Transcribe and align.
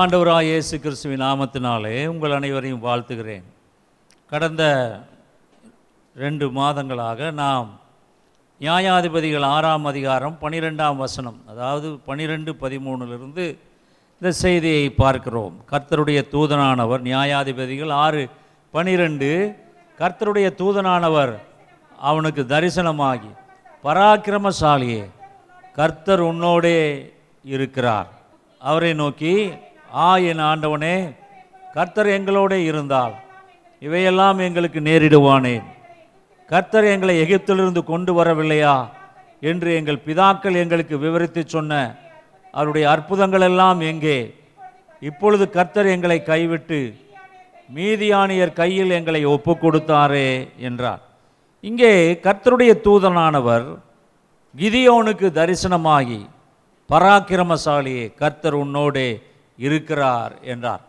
ஆண்டவராக 0.00 0.46
இயேசு 0.46 0.74
கிறிஸ்துவின் 0.84 1.22
நாமத்தினாலே 1.24 1.92
உங்கள் 2.12 2.32
அனைவரையும் 2.36 2.80
வாழ்த்துகிறேன். 2.84 3.44
கடந்த 4.30 4.62
ரெண்டு 6.22 6.46
மாதங்களாக 6.56 7.28
நாம் 7.40 7.68
நியாயாதிபதிகள் 8.64 9.44
ஆறாம் 9.56 9.84
அதிகாரம் 9.90 10.34
பனிரெண்டாம் 10.40 10.96
வசனம் 11.02 11.36
அதாவது 11.52 11.88
பனிரெண்டு 12.08 12.52
பதிமூணுலிருந்து 12.62 13.44
இந்த 14.18 14.32
செய்தியை 14.40 14.88
பார்க்கிறோம். 15.02 15.54
கர்த்தருடைய 15.72 16.22
தூதனானவர் 16.34 17.04
நியாயாதிபதிகள் 17.10 17.92
ஆறு 18.04 18.24
பனிரெண்டு 18.74 19.30
கர்த்தருடைய 20.00 20.50
தூதனானவர் 20.62 21.34
அவனுக்கு 22.10 22.44
தரிசனமாகி 22.54 23.30
பராக்கிரமசாலியே 23.84 25.04
கர்த்தர் 25.78 26.24
உன்னோடே 26.30 26.80
இருக்கிறார். 27.54 28.10
அவரை 28.58 28.92
நோக்கி 29.02 29.34
ஆ 29.94 30.16
என் 30.16 30.38
ஆண்டவனே 30.38 31.14
கர்த்தர் 31.74 32.06
எங்களோடே 32.06 32.64
இருந்தால் 32.64 33.14
இவையெல்லாம் 33.80 34.38
எங்களுக்கு 34.38 34.80
நேரிடுவானேன் 34.80 35.62
கர்த்தர் 36.46 36.84
எங்களை 36.84 37.20
எகிப்திலிருந்து 37.20 37.84
கொண்டு 37.84 38.22
வரவில்லையா 38.22 38.86
என்று 39.40 39.74
எங்கள் 39.74 40.04
பிதாக்கள் 40.06 40.54
எங்களுக்கு 40.54 40.98
விவரித்து 40.98 41.48
சொன்ன 41.48 41.96
அவருடைய 42.52 42.90
அற்புதங்கள் 42.90 43.40
எல்லாம் 43.40 43.80
எங்கே? 43.80 44.34
இப்பொழுது 45.00 45.50
கர்த்தர் 45.50 45.86
எங்களை 45.86 46.22
கைவிட்டு 46.22 46.94
மீதியானியர் 47.74 48.52
கையில் 48.52 48.90
எங்களை 48.90 49.24
ஒப்பு 49.24 49.52
கொடுத்தாரே 49.52 50.48
என்றார். 50.58 51.02
இங்கே 51.60 52.20
கர்த்தருடைய 52.22 52.80
தூதனானவர் 52.84 53.76
கிதியோனுக்கு 54.58 55.32
தரிசனமாகி 55.32 56.26
பராக்கிரமசாலியே 56.90 58.14
கர்த்தர் 58.14 58.54
உன்னோடே 58.54 59.22
இருக்கிறார் 59.56 60.34
என்றார். 60.42 60.82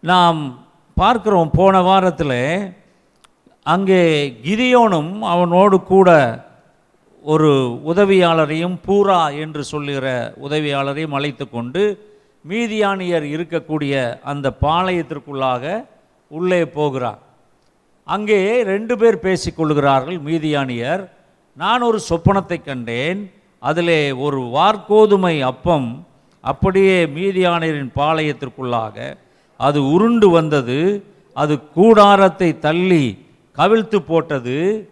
நாம் 0.00 0.64
பார்க்கிறோம் 0.96 1.50
போன 1.50 1.80
வாரத்தில் 1.80 2.74
அங்கே 3.62 4.02
கிதியோனும் 4.42 5.18
அவனோடு 5.20 5.82
கூட 5.82 6.10
ஒரு 7.22 7.50
உதவியாளரையும் 7.86 8.76
பூரா 8.84 9.28
என்று 9.28 9.64
சொல்லுகிற 9.64 10.34
உதவியாளரையும் 10.42 11.16
அழைத்து 11.18 11.50
கொண்டு 11.50 11.82
மீதியானியர் 12.48 13.26
இருக்கக்கூடிய 13.34 14.20
அந்த 14.22 14.46
பாளையத்திற்குள்ளாக 14.60 15.84
உள்ளே 16.28 16.66
போகிறார். 16.66 17.20
அங்கே 18.04 18.62
ரெண்டு 18.62 18.98
பேர் 18.98 19.18
பேசிக்கொள்கிறார்கள் 19.22 20.18
மீதியானியர். 20.28 21.08
நான் 21.56 21.82
ஒரு 21.82 21.98
சொப்பனத்தை 22.08 22.64
கண்டேன். 22.64 23.32
அதிலே 23.58 24.12
ஒரு 24.12 24.40
வார்கோதுமை 24.40 25.40
அப்பம் 25.40 26.06
அப்படியே 26.44 27.06
மீதியானரின் 27.06 27.92
பாளையத்திற்குள்ளாக 27.96 29.16
அது 29.56 29.84
உருண்டு 29.84 30.30
வந்தது 30.30 31.04
அது 31.34 31.60
கூடாரத்தை 31.60 32.58
தள்ளி 32.58 33.26
கவிழ்த்து 33.58 33.96
போட்டது 33.96 34.88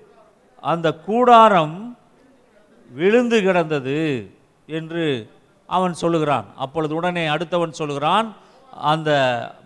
அந்த 0.63 0.95
கூடாரம் 0.95 1.97
விழுந்து 2.91 3.43
கிடந்தது 3.43 4.29
என்று 4.69 5.29
அவன் 5.67 5.95
சொல்லுகிறான். 5.95 6.45
அப்பொழுது 6.57 6.95
உடனே 6.95 7.27
அடுத்தவன் 7.27 7.71
சொல்லுகிறான் 7.71 8.35
அந்த 8.73 9.11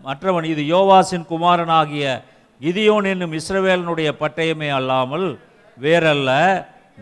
மற்றவன் 0.02 0.44
இது 0.44 0.64
யோவாசின் 0.66 1.26
குமாரனாகிய 1.26 2.22
கிதியோன் 2.60 3.04
என்னும் 3.04 3.32
இஸ்ரவேலனுடைய 3.32 4.12
பட்டயமே 4.20 4.68
அல்லாமல் 4.68 5.38
வேறல்ல 5.78 6.30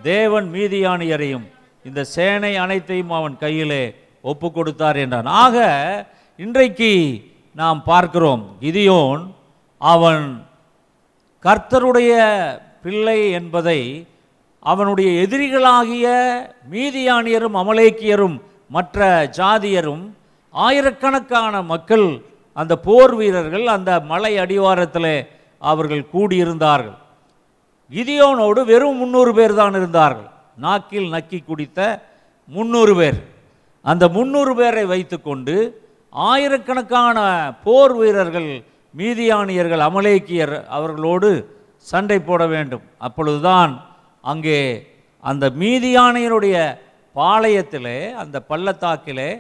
தேவன் 0.03 0.55
மீதியானியரையும் 0.55 1.45
இந்த 1.85 2.05
சேனை 2.05 2.57
அனைத்தையும் 2.57 3.11
அவன் 3.11 3.37
கையிலே 3.37 3.95
ஒப்பு 4.23 4.53
கொடுத்தார் 4.53 4.97
என்றான். 4.97 5.27
ஆக 5.27 5.57
இன்றைக்கு 6.37 6.93
நாம் 7.55 7.83
பார்க்கிறோம் 7.85 8.43
கிதியோன் 8.61 9.23
அவன் 9.79 10.47
கர்த்தருடைய 11.43 12.13
பிள்ளை 12.83 13.31
என்பதை 13.31 14.07
அவனுடைய 14.59 15.27
எதிரிகளாகிய 15.27 16.07
மீதியானியரும் 16.71 17.57
அமலேக்கியரும் 17.63 18.41
மற்ற 18.69 19.31
ஜாதியரும் 19.37 20.05
ஆயிரக்கணக்கான 20.51 21.63
மக்கள் 21.63 22.23
அந்த 22.53 22.77
போர் 22.77 23.15
வீரர்கள் 23.15 23.67
அந்த 23.67 24.01
மலை 24.01 24.39
அடிவாரத்தில் 24.39 25.29
அவர்கள் 25.59 26.05
கூடியிருந்தார்கள். 26.13 26.97
கிதியோனோடு 27.93 28.61
வெறும் 28.65 28.97
முந்நூறு 28.97 29.35
பேர் 29.35 29.55
தான் 29.55 29.75
இருந்தார்கள். 29.75 30.29
நாக்கில் 30.57 31.09
நக்கி 31.11 31.39
குடித்த 31.45 31.81
முந்நூறு 32.49 32.95
பேர். 32.97 33.19
அந்த 33.91 34.05
முந்நூறு 34.17 34.53
பேரை 34.55 34.85
வைத்துக்கொண்டு 34.93 35.55
ஆயிரக்கணக்கான 36.13 37.19
போர் 37.65 37.95
வீரர்கள் 38.01 38.51
மீதியானியர்கள் 38.95 39.83
அமலேக்கியர் 39.89 40.55
அவர்களோடு 40.77 41.31
சண்டை 41.91 42.19
போட 42.21 42.43
வேண்டும். 42.47 42.85
அப்பொழுதுதான் 43.07 43.73
அங்கே 44.33 44.59
அந்த 45.31 45.45
மீதியானியருடைய 45.63 46.57
பாளையத்திலே 47.17 47.99
அந்த 48.23 48.37
பள்ளத்தாக்கிலே 48.51 49.31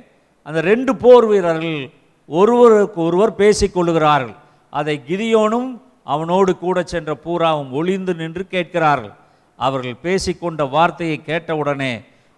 அந்த 0.48 0.60
ரெண்டு 0.70 0.92
போர் 1.02 1.26
வீரர்கள் 1.32 1.80
ஒருவருக்கு 2.28 3.00
ஒருவர் 3.08 3.34
பேசிக்கொள்கிறார்கள் 3.42 4.36
அதை 4.72 4.94
கிதியோனும் 5.08 5.68
அவனோடு 6.14 6.52
கூட 6.58 6.78
சென்ற 6.92 7.10
பூராவும் 7.24 7.72
ஒளிந்து 7.78 8.12
நின்று 8.20 8.44
கேட்கிறார்கள். 8.54 9.14
அவர்கள் 9.58 10.02
பேசிக்கொண்ட 10.06 10.62
வார்த்தையை 10.70 11.18
கேட்டவுடனே 11.30 11.92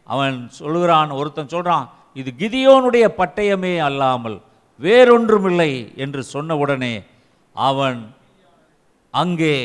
அவன் 0.06 0.36
சொல்கிறான் 0.60 1.10
ஒருத்தன் 1.20 1.52
சொல்கிறான் 1.54 1.86
இது 2.20 2.30
கிதியோனுடைய 2.40 3.04
பட்டயமே 3.20 3.74
அல்லாமல் 3.88 4.36
வேறொன்றுமில்லை 4.80 5.70
என்று 6.04 6.20
சொன்ன 6.34 6.56
உடனே 6.62 6.94
அவன் 7.56 8.00
அங்கே 9.14 9.56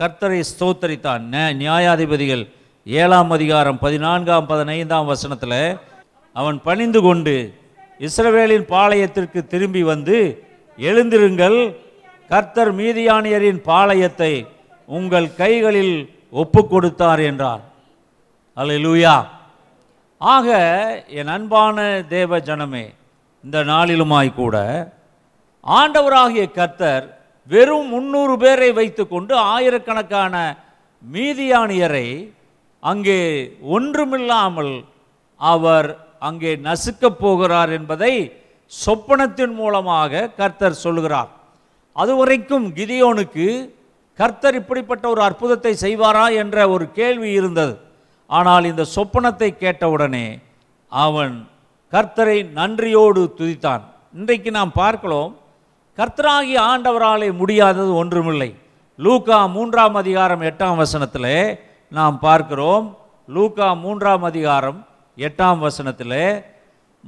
கர்த்தரை 0.00 0.40
ஸ்தோத்தரித்தான். 0.50 1.22
நியாயாதிபதிகள் 1.60 2.44
ஏழாம் 2.86 3.30
அதிகாரம் 3.36 3.78
பதினான்காம் 3.84 4.48
பதினைந்தாம் 4.50 5.08
வசனத்தில் 5.12 5.60
அவன் 6.36 6.58
பணிந்து 6.66 7.00
கொண்டு 7.06 7.34
இஸ்ரவேலின் 8.00 8.66
பாளையத்திற்கு 8.74 9.40
திரும்பி 9.52 9.82
வந்து 9.92 10.16
எழுந்திருங்கள் 10.78 11.58
கர்த்தர் 12.30 12.72
மீதியானியரின் 12.80 13.60
பாளையத்தை 13.70 14.32
உங்கள் 14.98 15.28
கைகளில் 15.40 15.96
ஒப்பு 16.42 16.62
கொடுத்தார் 16.72 17.22
என்றார். 17.30 17.62
அல்லேலூயா. 18.56 19.14
ஆக 20.20 20.48
என் 21.08 21.26
அன்பான 21.26 22.04
தேவ 22.08 22.38
ஜனமே 22.38 22.84
இந்த 23.44 23.64
நாளிலுமாய் 23.64 24.30
கூட 24.34 24.56
ஆண்டவராகிய 25.66 26.50
கர்த்தர் 26.50 27.04
வெறும் 27.50 27.88
முந்நூறு 27.88 28.38
பேரை 28.38 28.72
வைத்துக்கொண்டு 28.72 29.34
ஆயிரக்கணக்கான 29.34 30.34
மீதியானியரை 31.04 32.32
அங்கே 32.82 33.20
ஒன்றுமில்லாமல் 33.60 34.74
அவர் 35.40 35.88
அங்கே 36.18 36.52
நசுக்கப் 36.56 37.20
போகிறார் 37.20 37.70
என்பதை 37.70 38.12
சொப்பனத்தின் 38.72 39.54
மூலமாக 39.54 40.30
கர்த்தர் 40.36 40.82
சொல்கிறார் 40.84 41.30
அதுவரைக்கும் 41.96 42.66
கிதியோனுக்கு 42.74 43.46
கர்த்தர் 44.18 44.54
இப்படிப்பட்ட 44.54 45.08
ஒரு 45.08 45.22
அற்புதத்தை 45.22 45.72
செய்வாரா 45.80 46.26
என்ற 46.32 46.68
ஒரு 46.68 46.92
கேள்வி 46.92 47.30
இருந்தது. 47.32 47.74
ஆனால் 48.30 48.64
இந்த 48.70 48.84
சொப்பனத்தை 48.94 49.48
கேட்டவுடனே 49.62 50.26
அவன் 50.92 51.34
கர்த்தரை 51.92 52.38
நன்றியோடு 52.58 53.22
துதித்தான். 53.38 53.84
இன்றைக்கு 54.18 54.50
நாம் 54.58 54.72
பார்க்கிறோம் 54.82 55.32
கர்த்தராகி 55.98 56.54
ஆண்டவராலே 56.70 57.28
முடியாதது 57.40 57.92
ஒன்றுமில்லை. 58.02 58.50
லூக்கா 58.98 59.38
மூன்றாம் 59.54 59.96
அதிகாரம் 60.02 60.42
எட்டாம் 60.50 60.80
வசனத்தில் 60.82 61.32
நாம் 61.92 62.18
பார்க்கிறோம் 62.26 62.86
லூக்கா 63.28 63.68
மூன்றாம் 63.84 64.24
அதிகாரம் 64.30 64.78
எட்டாம் 65.18 65.60
வசனத்தில் 65.66 66.20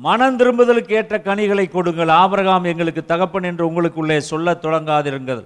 மனம் 0.07 0.39
திரும்புதலுக்கு 0.41 0.93
ஏற்ற 0.99 1.15
கனிகளை 1.29 1.65
கொடுங்கள் 1.69 2.11
ஆபிரகாம் 2.23 2.67
எங்களுக்கு 2.73 3.03
தகப்பன் 3.05 3.47
என்று 3.51 3.65
உங்களுக்குள்ளே 3.69 4.19
சொல்லத் 4.33 4.63
தொடங்காதிருங்கள். 4.65 5.43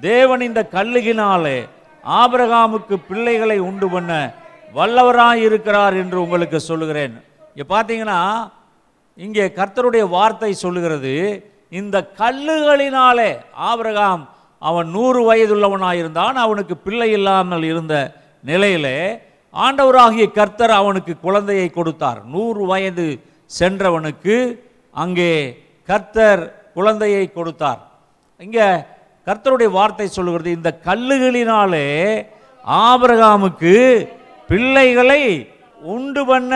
தேவன் 0.00 0.42
இந்த 0.48 0.60
கல்லுகினாலே 0.74 1.58
ஆபிரகாமுக்கு 2.04 2.96
பிள்ளைகளை 3.08 3.58
உண்டு 3.68 3.86
பண்ண 3.94 4.12
வல்லவராக 4.76 5.44
இருக்கிறார் 5.48 5.94
என்று 6.02 6.18
உங்களுக்கு 6.24 6.58
சொல்லுகிறேன். 6.70 7.14
இங்கே 7.50 7.66
பார்த்தீங்கன்னா 7.74 8.20
இங்கே 9.26 9.44
கர்த்தருடைய 9.58 10.04
வார்த்தை 10.16 10.50
சொல்லுகிறது 10.64 11.12
இந்த 11.80 11.96
கல்லுகளினாலே 12.20 13.30
ஆபிரகாம் 13.68 14.22
அவன் 14.62 14.88
நூறு 14.96 15.20
வயதுள்ளவனாயிருந்தான் 15.28 16.36
அவனுக்கு 16.44 16.74
பிள்ளை 16.86 17.08
இல்லாமல் 17.18 17.64
இருந்த 17.70 17.94
நிலையிலே 18.50 18.98
ஆண்டவராகிய 19.54 20.26
கர்த்தர் 20.38 20.72
அவனுக்கு 20.80 21.12
குழந்தையை 21.26 21.68
கொடுத்தார். 21.70 22.20
நூறு 22.34 22.62
வயது 22.70 23.06
சென்றவனுக்கு 23.50 24.36
அங்கே 25.02 25.32
கர்த்தர் 25.88 26.42
குழந்தையை 26.76 27.24
கொடுத்தார். 27.38 27.80
இங்கே 28.40 28.66
கர்த்தருடைய 29.26 29.70
வார்த்தை 29.78 30.08
சொல்லுகிறது 30.16 30.50
இந்த 30.58 30.70
கல்லுகளினாலே 30.88 31.86
ஆபிரகாமுக்கு 32.84 33.74
பிள்ளைகளை 34.48 35.22
உண்டு 35.94 36.22
பண்ண 36.26 36.52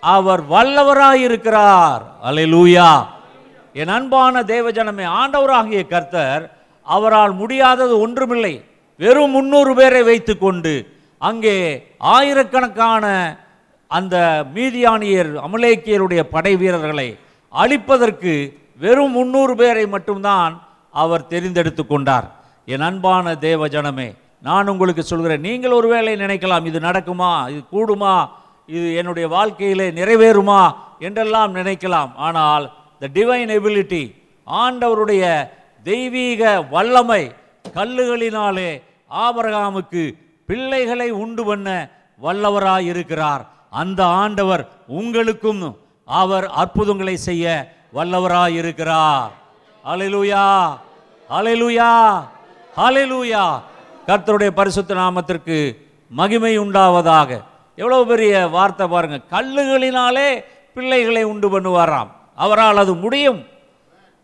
அவர் 0.00 0.42
வல்லவராயிருக்கிறார். 0.50 2.02
அல்லேலூயா. 2.28 2.90
என் 3.80 3.92
அன்பான 3.96 4.42
தேவஜனமே 4.52 5.06
ஆண்டவராகிய 5.20 5.82
கர்த்தர் 5.88 6.44
அவரால் 6.86 7.34
முடியாதது 7.40 7.94
ஒன்றுமில்லை. 8.00 8.54
வெறும் 9.00 9.30
முன்னூறு 9.30 9.72
பேரை 9.74 10.02
வைத்துக்கொண்டு 10.02 10.72
அங்கே 11.18 11.56
ஆயிரக்கணக்கான 11.98 13.04
அந்த 13.90 14.16
மீதியானியர் 14.54 15.30
அமலேக்கியருடைய 15.46 16.22
படை 16.34 16.52
வீரர்களை 16.56 17.08
அழிப்பதற்கு 17.54 18.32
வெறும் 18.78 19.14
முன்னூறு 19.18 19.54
பேரை 19.56 19.86
மட்டும்தான் 19.86 20.52
அவர் 21.02 21.28
தெரிந்தெடுத்து 21.30 21.82
கொண்டார். 21.86 22.28
என் 22.66 22.86
அன்பான 22.88 23.32
தேவஜனமே 23.40 24.08
நான் 24.42 24.70
உங்களுக்கு 24.72 25.02
சொல்கிறேன் 25.12 25.46
நீங்கள் 25.48 25.76
ஒருவேளை 25.78 26.12
நினைக்கலாம் 26.24 26.66
இது 26.70 26.78
நடக்குமா 26.88 27.32
இது 27.52 27.60
கூடுமா 27.74 28.14
இது 28.74 28.88
என்னுடைய 29.00 29.26
வாழ்க்கையிலே 29.34 29.86
நிறைவேறுமா 29.98 30.60
என்றெல்லாம் 31.06 31.52
நினைக்கலாம். 31.58 32.10
ஆனால் 32.26 32.64
த 33.02 33.08
டிவைன் 33.16 33.52
எபிலிட்டி 33.56 34.02
ஆண்டவருடைய 34.46 35.24
தெய்வீக 35.86 36.42
வல்லமை 36.74 37.22
கல்லுகளினாலே 37.76 38.70
ஆபரகாமுக்கு 39.24 40.02
பிள்ளைகளை 40.48 41.08
உண்டு 41.22 41.42
பண்ண 41.48 41.68
வல்லவராய் 42.20 42.88
இருக்கிறார். 42.92 43.42
அந்த 43.80 44.00
ஆண்டவர் 44.22 44.62
உங்களுக்கும் 44.98 45.62
அவர் 46.08 46.46
அற்புதங்களை 46.62 47.16
செய்ய 47.28 47.44
வல்லவராய் 47.96 48.56
இருக்கிறார். 48.60 49.30
அலையிலுயா 49.84 50.46
அலையிலுயா 51.30 51.90
அலையிலுயா 52.86 53.44
கர்த்தருடைய 54.10 54.50
பரிசுத்த 54.60 54.94
நாமத்திற்கு 55.02 55.56
மகிமை 56.18 56.52
உண்டாவதாக. 56.62 57.30
எவ்வளோ 57.82 57.98
பெரிய 58.10 58.32
வார்த்தை 58.54 58.86
பாருங்கள் 58.94 59.28
கல்லுகளினாலே 59.34 60.28
பிள்ளைகளை 60.74 61.22
உண்டு 61.32 61.48
பண்ணுவாராம். 61.52 62.10
அவரால் 62.44 62.80
அது 62.82 62.92
முடியும். 63.04 63.40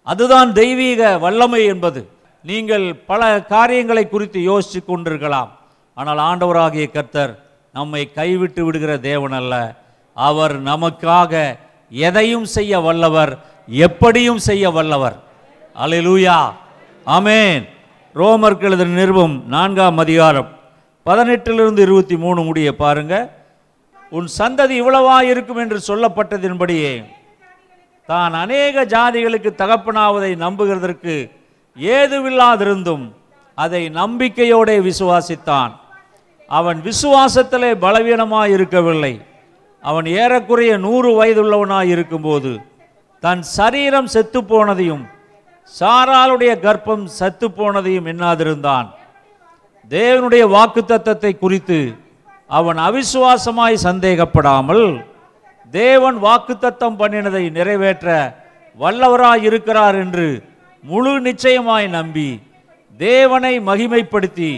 அதுதான் 0.07 0.51
தெய்வீக 0.61 1.01
வல்லமை 1.25 1.61
என்பது. 1.73 2.01
நீங்கள் 2.45 2.87
பல 3.11 3.21
காரியங்களை 3.53 4.05
குறித்து 4.09 4.39
யோசித்து 4.51 4.81
கொண்டிருக்கலாம். 4.85 5.51
ஆனால் 5.99 6.21
ஆண்டவராகிய 6.29 6.87
கர்த்தர் 6.97 7.33
நம்மை 7.75 8.03
கைவிட்டு 8.19 8.63
விடுகிற 8.67 8.93
தேவனல்ல 9.11 9.55
அவர் 10.17 10.55
நமக்காக 10.71 11.33
எதையும் 11.91 12.47
செய்ய 12.57 12.81
வல்லவர் 12.87 13.33
எப்படியும் 13.87 14.43
செய்ய 14.49 14.71
வல்லவர். 14.77 15.17
அல்லேலூயா 15.83 16.37
ஆமென் 17.07 17.65
ரோமர்கள் 18.17 18.67
எழுதின 18.69 18.95
நிருபம் 18.99 19.35
நான்காம் 19.55 19.99
அதிகாரம் 20.03 20.47
பதினெட்டிலிருந்து 21.07 21.81
இருபத்தி 21.87 22.17
மூணு 22.17 22.41
முடிய 22.43 22.69
பாருங்க. 22.77 23.15
உன் 24.13 24.29
சந்ததி 24.39 24.75
இவ்வளவா 24.81 25.17
இருக்கும் 25.31 25.61
என்று 25.65 25.79
சொல்லப்பட்டதின்படியே 25.89 26.93
தான் 28.09 28.35
அநேக 28.43 28.85
ஜாதிகளுக்கு 28.85 29.51
தகப்பனாவதை 29.63 30.31
நம்புகிறதற்கு 30.45 31.17
ஏதுவில்லாதிருந்தும் 31.77 33.05
அதை 33.55 33.83
நம்பிக்கையோடே 34.01 34.77
விசுவாசித்தான். 34.89 35.73
அவன் 36.51 36.81
விசுவாசத்திலே 36.89 37.73
பலவீனமாக 37.85 38.49
இருக்கவில்லை 38.49 39.15
அவன் 39.83 40.07
ஏறக்குறைய 40.21 40.79
நூறு 40.87 41.13
வயதுள்ளவனாய் 41.21 41.93
இருக்கும்போது 41.97 42.55
தன் 43.23 43.43
சரீரம் 43.59 44.07
செத்து 44.07 44.41
போனதையும் 44.41 45.05
சாராளுடைய 45.75 46.53
கர்ப்பம் 46.65 47.05
சத்து 47.19 47.47
போனதையும் 47.49 48.09
எண்ணாதிருந்தான். 48.13 48.89
தேவனுடைய 49.91 50.45
வாக்குத்தத்தத்தை 50.57 51.33
குறித்து 51.39 51.79
அவன் 52.59 52.79
அவிசுவாசமாய் 52.89 53.85
சந்தேகப்படாமல் 53.85 54.87
தேவன் 55.73 56.19
வாக்குத்தத்தம் 56.25 56.99
பண்ணினதை 57.01 57.45
நிறைவேற்ற 57.51 58.09
வல்லவராய் 58.79 59.45
இருக்கிறார் 59.49 59.95
என்று 59.95 60.27
முழு 60.85 61.13
நிச்சயமாய் 61.21 61.89
நம்பி 61.89 62.31
தேவனை 62.99 63.55
மகிமைப்படுத்தி 63.61 64.51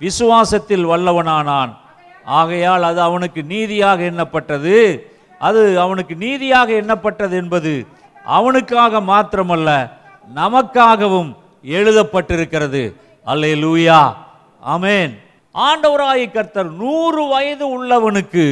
விசுவாசத்தில் 0.00 0.84
வல்லவனானான். 0.90 1.72
ஆகையால் 2.40 2.82
அது 2.82 3.00
அவனுக்கு 3.08 3.40
நீதியாக 3.52 4.00
எண்ணப்பட்டது. 4.10 4.76
அது 5.40 5.62
அவனுக்கு 5.84 6.14
நீதியாக 6.24 6.68
எண்ணப்பட்டது 6.72 7.34
என்பது 7.42 7.72
அவனுக்காக 8.36 9.00
மாத்திரமல்ல 9.10 9.70
நமக்காகவும் 10.34 11.34
எழுதப்பட்டிருக்கிறது. 11.64 12.94
அல்லேலூயா. 13.26 14.14
அமேன் 14.66 15.18
ஆண்டவராய் 15.54 16.30
கர்த்தர் 16.30 16.70
நூறு 16.70 17.26
வயது 17.26 17.66
உள்ளவனுக்கு 17.68 18.44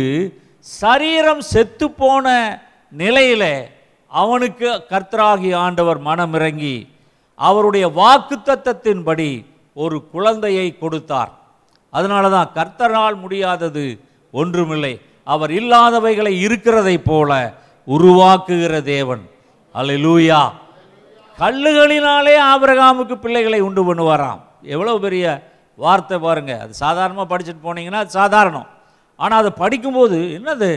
சரீரம் 0.61 1.41
செத்துப்போன 1.53 2.59
நிலையில 2.99 3.63
அவனுக்கு 4.09 4.85
கர்த்தராகி 4.91 5.55
ஆண்டவர் 5.55 6.03
மனமிறங்கி 6.03 6.89
அவருடைய 7.35 7.89
வாக்குத்தத்தத்தின்படி 7.89 9.45
ஒரு 9.75 10.11
குழந்தையை 10.11 10.79
கொடுத்தார். 10.79 11.33
அதனால 11.91 12.29
தான் 12.29 12.51
கர்த்தரால் 12.55 13.21
முடியாதது 13.21 14.01
ஒன்றுமில்லை. 14.33 15.01
அவர் 15.25 15.51
இல்லாதவைகளை 15.51 16.33
இருக்கிறதைப் 16.47 17.05
போல 17.05 17.53
உருவாக்குகிற 17.87 18.83
தேவன். 18.83 19.31
அல்லேலூயா. 19.75 20.53
கல்லுகளினாலே 21.41 22.35
ஆபிரகாமுக்கு 22.53 23.15
பிள்ளைகளை 23.25 23.59
உண்டு 23.67 23.83
பண்ணுவாராம். 23.89 24.41
எவ்வளோ 24.75 24.95
பெரிய 25.05 25.25
வார்த்தை 25.79 26.17
பாருங்க. 26.27 26.53
அது 26.65 26.73
சாதாரணமாக 26.85 27.27
படிச்சுட்டு 27.33 27.63
போனீங்கன்னா 27.67 28.01
அது 28.05 28.13
சாதாரணம். 28.21 28.69
ஆனால் 29.23 29.41
அதை 29.43 29.51
படிக்கும்போது 29.63 30.17
என்னது? 30.39 30.71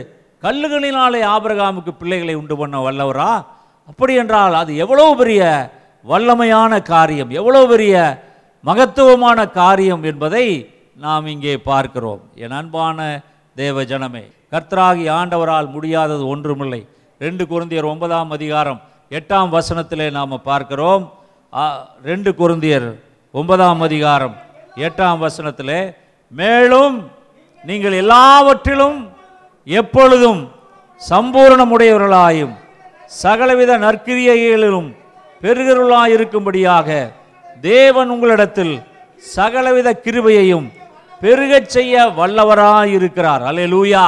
கல்லுகளினாலே 0.44 1.20
ஆபிரகாமுக்கு 1.34 1.92
பிள்ளைகளை 2.02 2.34
உண்டு 2.40 2.54
பண்ண 2.60 2.76
வல்லவரா? 2.86 3.30
அப்படி 3.90 4.14
என்றால் 4.22 4.54
அது 4.60 4.72
எவ்வளோ 4.84 5.06
பெரிய 5.20 5.42
வல்லமையான 6.12 6.72
காரியம் 6.92 7.30
எவ்வளோ 7.40 7.60
பெரிய 7.72 7.96
மகத்துவமான 8.68 9.38
காரியம் 9.60 10.04
என்பதை 10.10 10.46
நாம் 11.04 11.26
இங்கே 11.34 11.54
பார்க்கிறோம். 11.70 12.22
என் 12.42 12.56
அன்பான 12.60 12.98
தேவ 13.60 13.82
ஜனமே 13.90 14.24
கர்த்தராகி 14.52 15.04
ஆண்டவரால் 15.18 15.68
முடியாதது 15.74 16.24
ஒன்றுமில்லை. 16.34 16.82
ரெண்டு 17.24 17.44
குழந்தையர் 17.52 17.90
ஒன்பதாம் 17.92 18.32
அதிகாரம் 18.36 18.80
எட்டாம் 19.16 19.50
வசனத்திலே 19.54 20.04
நாம் 20.16 20.34
பார்க்கிறோம். 20.50 21.02
ரெண்டு 22.08 22.30
குருந்தியர் 22.38 22.86
ஒன்பதாம் 23.34 23.80
அதிகாரம் 23.86 24.34
எட்டாம் 24.86 25.18
வசனத்திலே 25.24 25.80
மேலும் 26.32 26.94
நீங்கள் 27.64 27.96
எல்லாவற்றிலும் 28.02 28.98
எப்பொழுதும் 29.66 30.40
சம்பூரணமுடையவர்களாயும் 31.00 32.54
சகலவித 33.22 33.72
நற்கிரியைகளிலும் 33.84 34.88
பெருகருளாயிருக்கும்படியாக 35.42 36.88
தேவன் 37.70 38.12
உங்களிடத்தில் 38.14 38.74
சகலவித 39.36 39.88
கிருபையையும் 40.06 40.66
பெருகச் 41.20 41.72
செய்ய 41.74 42.06
வல்லவராயிருக்கிறார். 42.20 43.42
அல்லேலூயா 43.50 44.06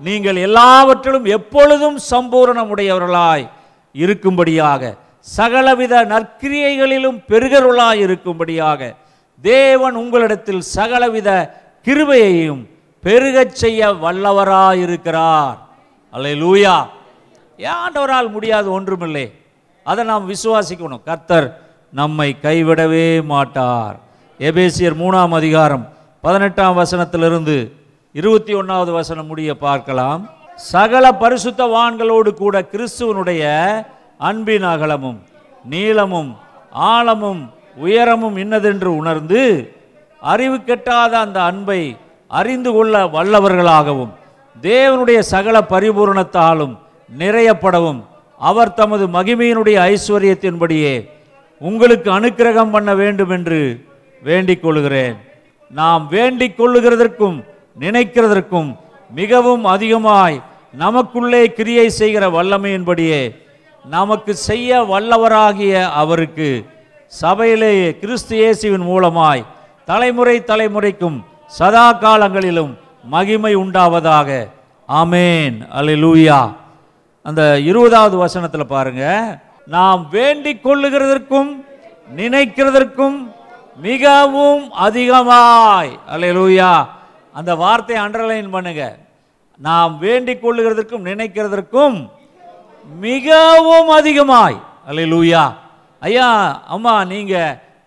நீங்கள் 0.00 0.38
எல்லாவற்றிலும் 0.46 1.28
எப்பொழுதும் 1.36 1.98
சம்பூரணமுடையவர்களாய் 2.10 3.46
இருக்கும்படியாக 3.98 4.96
சகலவித 5.20 6.04
நற்கிரியைகளிலும் 6.04 7.22
பெருகருளாய் 7.28 8.02
இருக்கும்படியாக 8.02 8.94
தேவன் 9.42 9.94
உங்களிடத்தில் 9.94 10.60
சகலவித 10.60 11.60
கிருபையையும் 11.84 12.66
பெருகச் 13.02 13.54
செய்ய 13.54 13.88
வல்லவராயிருக்கிறார். 13.88 15.56
அல்லேலூயா. 16.12 16.86
ஆண்டவரால் 17.58 18.30
முடியாது 18.30 18.70
ஒன்றுமில்லை. 18.70 19.32
அதை 19.84 20.04
நாம் 20.04 20.30
விசுவாசிக்கணும். 20.30 21.02
கர்த்தர் 21.04 21.60
நம்மை 21.92 22.36
கைவிடவே 22.42 23.24
மாட்டார். 23.24 23.96
எபேசியர் 24.38 24.96
மூணாம் 25.02 25.34
அதிகாரம் 25.34 25.92
பதினெட்டாம் 26.20 26.78
வசனத்திலிருந்து 26.78 27.72
இருபத்தி 28.12 28.54
ஒன்றாவது 28.54 28.92
வசனம் 28.92 29.26
முடிய 29.26 29.54
பார்க்கலாம். 29.54 30.30
சகல 30.56 31.12
பரிசுத்தவான்களோடு 31.12 32.34
கூட 32.34 32.62
கிறிஸ்துவனுடைய 32.62 33.42
அன்பின் 34.18 34.62
அகலமும் 34.62 35.22
நீளமும் 35.64 36.36
ஆழமும் 36.70 37.50
உயரமும் 37.76 38.36
இன்னதென்று 38.36 38.96
உணர்ந்து 38.96 39.72
அறிவு 40.20 40.56
கெட்டாத 40.56 41.10
அந்த 41.10 41.42
அன்பை 41.42 41.96
அறிந்து 42.28 42.72
கொள்ள 42.72 43.04
வல்லவர்களாகவும் 43.04 44.12
தேவனுடைய 44.62 45.18
சகல 45.18 45.60
பரிபூரணத்தாலும் 45.60 46.78
நிறையப்படவும் 47.18 48.00
அவர் 48.38 48.74
தமது 48.74 49.06
மகிமையினுடைய 49.06 49.96
ஐஸ்வர்யத்தின்படியே 49.96 51.10
உங்களுக்கு 51.58 52.12
அனுக்கிரகம் 52.12 52.70
பண்ண 52.70 52.94
வேண்டும் 52.94 53.30
என்று 53.30 53.86
வேண்டிக் 54.22 54.62
கொள்கிறேன். 54.62 55.16
நாம் 55.70 56.08
வேண்டிக் 56.08 56.60
கொள்ளுகிறதற்கும் 56.60 57.44
நினைக்கிறதற்கும் 57.80 58.76
மிகவும் 59.10 59.64
அதிகமாய் 59.64 60.42
நமக்குள்ளே 60.72 61.52
கிரியை 61.52 61.90
செய்கிற 61.90 62.28
வல்லமையின்படியே 62.28 63.36
நமக்கு 63.84 64.34
செய்ய 64.34 64.82
வல்லவராகிய 64.82 65.90
அவருக்கு 65.92 66.66
சபையிலேயே 67.06 67.98
கிறிஸ்து 67.98 68.36
இயேசுவின் 68.36 68.80
மூலமாய் 68.80 69.44
தலைமுறை 69.84 70.40
தலைமுறைக்கும் 70.40 71.24
சதா 71.46 71.92
காலங்களிலும் 71.92 72.78
மகிமை 73.04 73.56
உண்டாவதாக. 73.56 74.48
ஆமேன். 74.88 75.66
அல்லேலூயா. 75.76 76.54
அந்த 77.22 77.60
இருபதாவது 77.60 78.16
வசனத்தில் 78.16 78.66
பாருங்க. 78.66 79.38
நாம் 79.66 80.08
வேண்டிக் 80.10 80.66
கொள்ளுகிறதற்கும் 80.66 81.64
நினைக்கிறதற்கும் 82.16 83.32
மிகவும் 83.76 84.70
அதிகமாய். 84.70 85.98
அல்லேலூயா. 86.14 86.86
அந்த 87.38 87.50
வார்த்தையை 87.62 88.00
அண்டர்லைன் 88.04 88.54
பண்ணுங்க. 88.56 88.84
நாம் 89.66 89.92
வேண்டிக் 90.04 90.42
கொள்ளுகிறதற்கும் 90.44 91.06
நினைக்கிறதற்கும் 91.10 91.98
மிகவும் 93.06 93.90
அதிகமாய். 93.98 94.58
அல்லேலூயா 94.88 95.44
ஐயா 96.02 96.28
அம்மா 96.74 96.94
நீங்க 97.12 97.34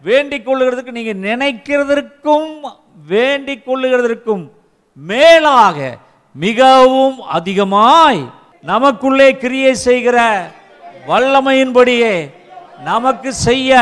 வேண்டிக் 0.07 0.45
கொள்ளுகிறதுக்கு 0.47 0.97
நீங்க 0.97 1.13
நினைக்கிறதற்கும் 1.27 2.51
வேண்டிக் 3.11 3.65
கொள்ளுகிறதற்கும் 3.67 4.43
மேலாக 4.97 5.77
மிகவும் 6.45 7.17
அதிகமாய் 7.37 8.21
நமக்குள்ளே 8.71 9.27
கிரியை 9.43 9.73
செய்கிற 9.87 10.17
வல்லமையின்படியே 11.09 12.13
நமக்கு 12.89 13.29
செய்ய 13.47 13.81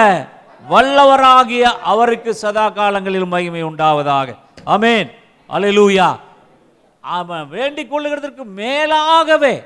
வல்லவராகிய 0.63 1.63
அவருக்கு 1.91 2.31
சதா 2.43 2.65
காலங்களில் 2.77 3.31
மகிமை 3.33 3.63
உண்டாவதாக. 3.69 4.27
அமேன் 4.75 5.09
அலையலூயா. 5.49 6.19
அவன் 7.01 7.47
வேண்டிக் 7.49 7.93
கொள்ளுகிறதற்கு 7.93 8.43
மேலாகவே 8.55 9.63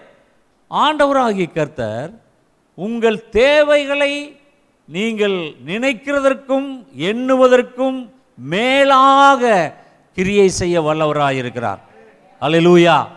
ஆண்டவராகிய 0.71 1.53
கர்த்தர் 1.53 2.11
உங்கள் 2.75 3.29
தேவைகளை 3.29 4.39
நீங்கள் 4.85 5.55
நினைக்கிறதற்கும் 5.65 6.85
எண்ணுவதற்கும் 6.97 8.09
மேலாக 8.35 9.73
கிரியை 10.15 10.49
செய்ய 10.49 10.81
வல்லவராயிருக்கிறார். 10.81 11.79
அலையலூயா. 12.41 13.07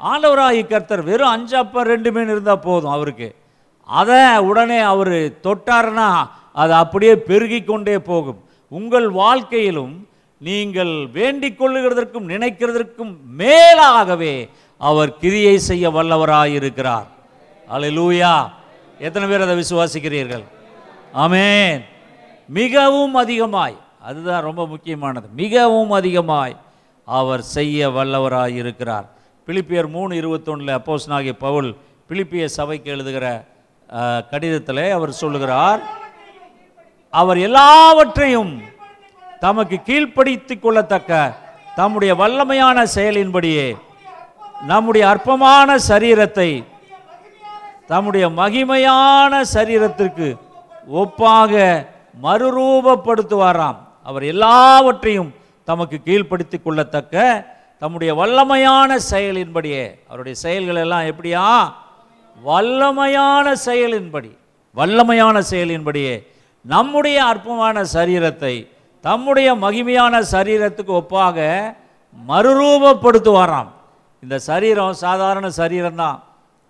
ஆண்டவராகி 0.00 0.66
கர்த்தர் 0.66 1.02
வெறும் 1.02 1.28
அஞ்சு 1.28 1.56
அப்பம் 1.56 1.84
ரெண்டு 1.84 2.12
மீன் 2.12 2.28
இருந்தால் 2.28 2.58
போதும் 2.58 2.90
அவருக்கு. 2.90 3.34
அதை 3.84 4.38
உடனே 4.38 4.78
அவர் 4.78 5.14
தொட்டாருன்னா 5.42 6.28
அது 6.52 6.72
அப்படியே 6.74 7.16
பெருகி 7.16 7.62
கொண்டே 7.62 7.98
போகும். 7.98 8.44
உங்கள் 8.68 9.08
வாழ்க்கையிலும் 9.10 10.08
நீங்கள் 10.46 10.92
வேண்டிக் 11.16 11.58
கொள்ளுகிறதற்கும் 11.60 12.26
நினைக்கிறதற்கும் 12.32 13.12
மேலாகவே 13.40 14.34
அவர் 14.80 15.10
கிரியை 15.22 15.56
செய்ய 15.68 15.84
வல்லவராயிருக்கிறார். 15.96 17.08
அல்லேலூயா 17.68 18.32
எத்தனை 19.06 19.26
பேர் 19.28 19.44
அதை 19.46 19.54
விசுவாசிக்கிறீர்கள்? 19.62 20.44
அமேன் 21.24 21.82
மிகவும் 22.58 23.14
அதிகமாய். 23.22 23.76
அதுதான் 24.08 24.46
ரொம்ப 24.48 24.62
முக்கியமானது. 24.72 25.26
மிகவும் 25.42 25.92
அதிகமாய் 26.00 26.56
அவர் 27.08 27.42
செய்ய 27.56 27.88
வல்லவராயிருக்கிறார். 27.96 29.06
பிலிப்பியர் 29.46 29.88
மூணு 29.96 30.12
இருபத்தொன்னில் 30.20 30.76
அப்போஸ்தலனாகிய 30.78 31.34
பவுல் 31.46 31.70
பிலிப்பிய 32.08 32.44
சபைக்கு 32.58 32.90
எழுதுகிற 32.94 33.26
கடிதத்தில் 34.32 34.84
அவர் 34.98 35.12
சொல்லுகிறார் 35.22 35.80
அவர் 37.12 37.38
எல்லாவற்றையும் 37.48 38.52
தமக்கு 39.42 39.80
கீழ்ப்படுத்திக் 39.86 40.60
கொள்ளத்தக்க 40.62 41.34
தம்முடைய 41.74 42.14
வல்லமையான 42.14 42.86
செயலின்படியே 42.94 43.74
நம்முடைய 44.66 45.08
அற்பமான 45.08 45.76
சரீரத்தை 45.88 46.64
தம்முடைய 47.86 48.28
மகிமையான 48.28 49.40
சரீரத்திற்கு 49.54 50.36
ஒப்பாக 50.92 51.86
மறுரூபப்படுத்துவாராம். 52.22 53.76
அவர் 54.02 54.22
எல்லாவற்றையும் 54.22 55.34
தமக்கு 55.64 56.00
கீழ்ப்படுத்திக் 56.04 56.62
கொள்ளத்தக்க 56.64 57.46
தம்முடைய 57.78 58.14
வல்லமையான 58.14 58.98
செயலின்படியே. 59.10 59.98
அவருடைய 60.06 60.38
செயல்கள் 60.38 60.76
எல்லாம் 60.76 61.02
எப்படியா? 61.02 61.72
வல்லமையான 62.46 63.52
செயலின்படி. 63.64 64.36
வல்லமையான 64.76 65.42
செயலின்படியே. 65.50 66.26
நம்முடைய 66.60 67.24
அற்பமான 67.24 67.84
சரீரத்தை 67.84 68.71
தம்முடைய 69.02 69.54
மகிமையான 69.54 70.24
சரீரத்துக்கு 70.30 70.92
ஒப்பாக 70.92 71.72
மறுரூபப்படுத்துவாராம். 72.28 73.66
இந்த 74.22 74.38
சரீரம் 74.38 74.92
சாதாரண 74.92 75.48
சரீரம்தான். 75.56 76.20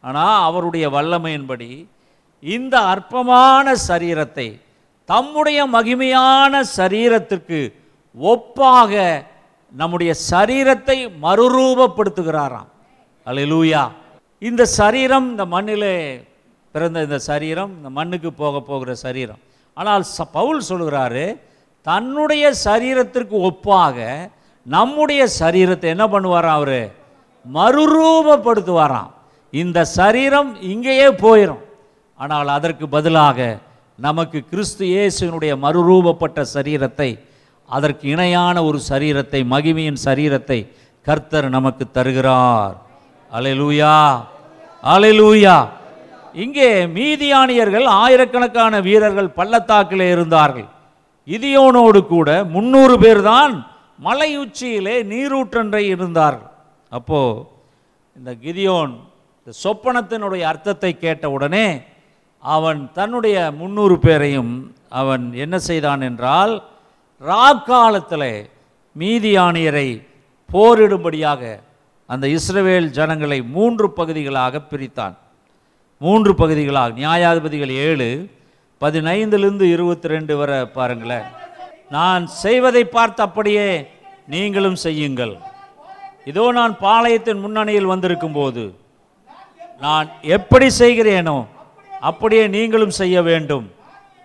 ஆனால் 0.00 0.42
அவருடைய 0.42 0.90
வல்லமையின்படி 0.90 1.86
இந்த 2.40 2.78
அற்பமான 2.78 3.74
சரீரத்தை 3.88 4.60
தம்முடைய 5.04 5.68
மகிமையான 5.68 6.60
சரீரத்திற்கு 6.76 7.72
ஒப்பாக 8.22 9.24
நம்முடைய 9.76 10.14
சரீரத்தை 10.30 11.10
மறுரூபப்படுத்துகிறாராம். 11.22 12.68
அல்லேலூயா. 13.26 13.88
இந்த 14.38 14.64
சரீரம் 14.64 15.30
இந்த 15.30 15.44
மண்ணிலே 15.44 16.24
பிறந்த 16.72 17.02
இந்த 17.02 17.18
சரீரம் 17.18 17.76
இந்த 17.76 17.90
மண்ணுக்கு 17.90 18.32
போக 18.32 18.60
போகிற 18.60 18.94
சரீரம். 18.94 19.38
ஆனால் 19.74 20.04
ச- 20.18 20.28
பவுல் 20.32 20.62
சொல்கிறாரு 20.68 21.50
தன்னுடைய 21.86 22.44
சரீரத்திற்கு 22.66 23.36
ஒப்பாக 23.48 23.96
நம்முடைய 24.66 25.22
சரீரத்தை 25.40 25.88
என்ன 25.94 26.04
பண்ணுவாராம் 26.06 26.58
அவர்? 26.60 26.80
மறுரூபப்படுத்துவாராம். 27.46 29.10
இந்த 29.52 29.84
சரீரம் 29.84 30.50
இங்கேயே 30.72 31.08
போயிடும் 31.24 31.62
ஆனால் 32.20 32.48
அதற்கு 32.48 32.88
பதிலாக 32.88 33.38
நமக்கு 33.98 34.38
கிறிஸ்து 34.50 34.84
இயேசுவினுடைய 34.84 35.52
மறுரூபப்பட்ட 35.64 36.44
சரீரத்தை 36.54 37.10
அதற்கு 37.68 38.04
இணையான 38.08 38.56
ஒரு 38.64 38.78
சரீரத்தை 38.90 39.40
மகிமையின் 39.54 40.00
சரீரத்தை 40.04 40.58
கர்த்தர் 41.06 41.48
நமக்கு 41.48 41.84
தருகிறார். 41.90 42.76
அலையலூயா. 43.32 43.94
அலையலூயா. 44.94 45.56
இங்கே 46.34 46.68
மீதியானியர்கள் 46.86 47.86
ஆயிரக்கணக்கான 48.02 48.80
வீரர்கள் 48.80 49.36
பள்ளத்தாக்கிலே 49.38 50.06
இருந்தார்கள். 50.10 50.68
இதியோனோடு 51.28 52.00
கூட 52.06 52.28
முன்னூறு 52.54 52.94
பேர் 53.02 53.22
தான் 53.32 53.54
மலை 54.06 54.30
உச்சியிலே 54.44 54.96
நீரூற்றன்றை 55.12 55.82
இருந்தார்கள். 55.94 56.48
அப்போ 56.92 57.20
இந்த 58.16 58.30
கிதியோன் 58.44 58.92
இந்த 59.40 59.52
சொப்பனத்தினுடைய 59.64 60.42
அர்த்தத்தை 60.52 60.92
கேட்ட 61.04 61.24
உடனே 61.36 61.66
அவன் 62.42 62.80
தன்னுடைய 62.98 63.36
முன்னூறு 63.60 63.96
பேரையும் 64.04 64.52
அவன் 65.00 65.24
என்ன 65.44 65.56
செய்தான் 65.68 66.02
என்றால் 66.08 66.54
ராக்காலத்தில் 67.20 68.30
மீதியானியரை 68.96 69.88
போரிடும்படியாக 70.48 71.42
அந்த 72.08 72.26
இஸ்ரவேல் 72.36 72.88
ஜனங்களை 72.98 73.38
மூன்று 73.56 73.86
பகுதிகளாக 73.98 74.60
பிரித்தான். 74.70 75.14
மூன்று 76.00 76.32
பகுதிகளாக 76.40 76.96
நியாயாதிபதிகள் 77.00 77.72
ஏழு 77.88 78.08
பதினைந்துலேருந்து 78.82 79.66
இருபத்தி 79.74 80.08
ரெண்டு 80.14 80.34
வரை 80.40 80.58
பாருங்களேன். 80.76 81.26
நான் 81.96 82.22
செய்வதை 82.42 82.82
பார்த்து 82.96 83.20
அப்படியே 83.26 83.66
நீங்களும் 84.34 84.78
செய்யுங்கள். 84.86 85.34
இதோ 86.30 86.44
நான் 86.58 86.74
பாளையத்தின் 86.84 87.42
முன்னணியில் 87.44 87.92
வந்திருக்கும் 87.92 88.36
போது 88.38 88.64
நான் 89.84 90.08
எப்படி 90.36 90.68
செய்கிறேனோ 90.82 91.38
அப்படியே 92.08 92.44
நீங்களும் 92.56 92.94
செய்ய 93.00 93.16
வேண்டும். 93.30 93.66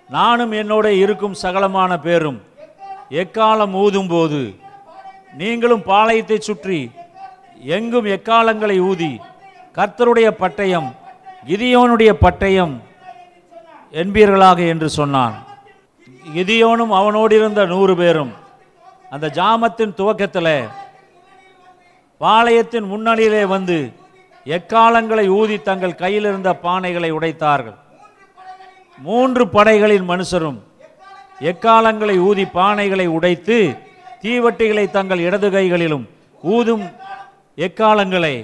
நானும் 0.10 0.54
என்னோட 0.62 0.88
இருக்கும் 1.04 1.36
சகலமான 1.44 1.92
பேரும் 2.06 2.40
எக்காலம் 3.22 3.74
ஊதும் 3.84 4.10
போது 4.14 4.42
நீங்களும் 5.42 5.84
பாளையத்தை 5.92 6.38
சுற்றி 6.48 6.80
எங்கும் 7.76 8.08
எக்காலங்களை 8.16 8.78
ஊதி 8.90 9.12
கர்த்தருடைய 9.78 10.28
பட்டயம் 10.42 10.90
கிதியோனுடைய 11.48 12.12
பட்டயம் 12.24 12.76
என்பீர்களாக 13.92 14.60
என்று 14.74 14.90
சொன்னான். 14.90 15.36
கிதியோனும் 16.36 16.94
அவனோடு 17.00 17.34
இருந்த 17.40 17.62
நூறு 17.66 17.94
பேரும் 17.96 18.34
அந்த 19.10 19.32
ஜாமத்தின் 19.40 19.98
துவக்கத்தில் 20.00 20.56
பாளையத்தின் 22.22 22.88
முன்னணியிலே 22.92 23.44
வந்து 23.56 23.78
எக்காலங்களை 24.58 25.26
ஊதி 25.40 25.58
தங்கள் 25.68 26.00
கையில் 26.02 26.28
இருந்த 26.30 26.50
பானைகளை 26.64 27.10
உடைத்தார்கள். 27.18 27.78
மூன்று 29.08 29.44
படைகளின் 29.56 30.10
மனுஷரும் 30.12 30.60
எக்காலங்களை 31.52 32.16
ஊதி 32.28 32.46
பானைகளை 32.60 33.06
உடைத்து 33.18 33.58
தீவட்டிகளை 34.24 34.86
தங்கள் 34.98 35.26
இடது 35.28 35.50
கைகளிலும் 35.52 36.06
ஊதும் 36.44 36.86
எக்காலங்களை 37.58 38.36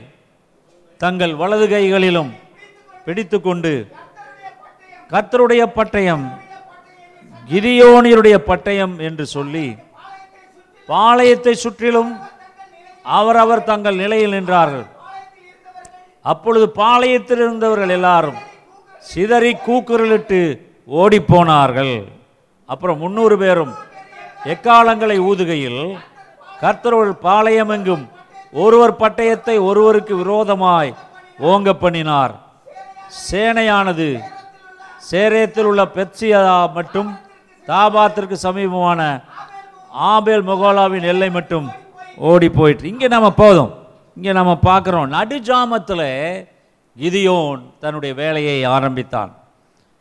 தங்கள் 0.97 1.33
வலது 1.41 1.65
கைகளிலும் 1.69 2.31
பிடித்துக்கொண்டு 3.05 3.71
கர்த்தருடைய 5.13 5.63
பட்டயம் 5.77 6.23
கிதியோனியருடைய 7.49 8.35
பட்டயம் 8.49 8.95
என்று 9.07 9.25
சொல்லி 9.33 9.67
பாளையத்தை 10.89 11.53
சுற்றிலும் 11.63 12.11
அவரவர் 13.17 13.67
தங்கள் 13.69 13.99
நிலையில் 14.03 14.35
நின்றார்கள். 14.37 14.85
அப்பொழுது 16.31 16.65
பாளையத்தில் 16.81 17.41
இருந்தவர்கள் 17.45 17.93
எல்லாரும் 17.97 18.39
சிதறி 19.11 19.53
கூக்குரலிட்டு 19.67 20.41
ஓடிப்போனார்கள். 21.01 21.95
அப்புறம் 22.69 23.01
முன்னூறு 23.03 23.35
பேரும் 23.43 23.73
எக்காலங்களை 24.53 25.17
ஊதுகையில் 25.29 25.81
கர்த்தரோடு 26.61 27.13
பாளையமெங்கும் 27.27 28.05
ஒருவர் 28.63 28.99
பட்டயத்தை 29.01 29.55
ஒருவருக்கு 29.69 30.13
விரோதமாய் 30.21 30.91
ஓங்க 31.51 31.69
பண்ணினார். 31.83 32.33
சேனையானது 33.27 34.07
சேரேத்தில் 35.11 35.67
உள்ள 35.69 35.83
பெட்சியா 35.83 36.71
மட்டும் 36.73 37.09
தாபாத்திற்கு 37.67 38.35
சமீபமான 38.45 39.23
ஆபேல் 39.89 40.47
மொகோலாவின் 40.47 41.01
எல்லை 41.01 41.29
மட்டும் 41.29 41.67
ஓடி 42.15 42.49
போயிட்டு 42.49 42.87
இங்கே 42.87 43.07
நம்ம 43.07 43.31
போதும். 43.31 43.71
இங்கே 44.15 44.31
நம்ம 44.31 44.59
பார்க்குறோம். 44.63 45.07
நடுஜாமத்தில் 45.17 46.47
கிதியோன் 46.97 47.61
தன்னுடைய 47.79 48.15
வேலையை 48.15 48.63
ஆரம்பித்தான். 48.63 49.31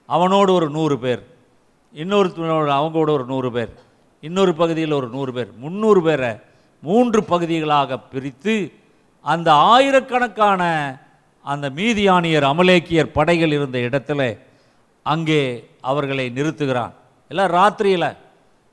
அவனோடு 0.06 0.52
ஒரு 0.52 0.70
நூறு 0.70 0.98
பேர். 0.98 1.22
இன்னொரு 1.92 2.28
அவங்களோட 2.78 3.10
ஒரு 3.16 3.24
நூறு 3.26 3.52
பேர். 3.52 3.72
இன்னொரு 4.20 4.54
பகுதியில் 4.54 4.92
ஒரு 4.92 5.06
நூறு 5.06 5.32
பேர். 5.32 5.50
முந்நூறு 5.56 6.02
பேரை 6.02 6.32
மூன்று 6.80 7.24
பகுதிகளாக 7.24 7.98
பிரித்து 7.98 8.72
அந்த 9.20 9.52
ஆயிரக்கணக்கான 9.52 10.62
அந்த 11.42 11.70
மீதியானியர் 11.70 12.46
அமலேக்கியர் 12.52 13.14
படைகள் 13.18 13.50
இருந்த 13.50 13.78
இடத்துல 13.78 14.38
அங்கே 15.02 15.68
அவர்களை 15.80 16.32
நிறுத்துகிறான். 16.34 16.92
எல்லாம் 17.28 17.50
ராத்திரியில். 17.50 18.16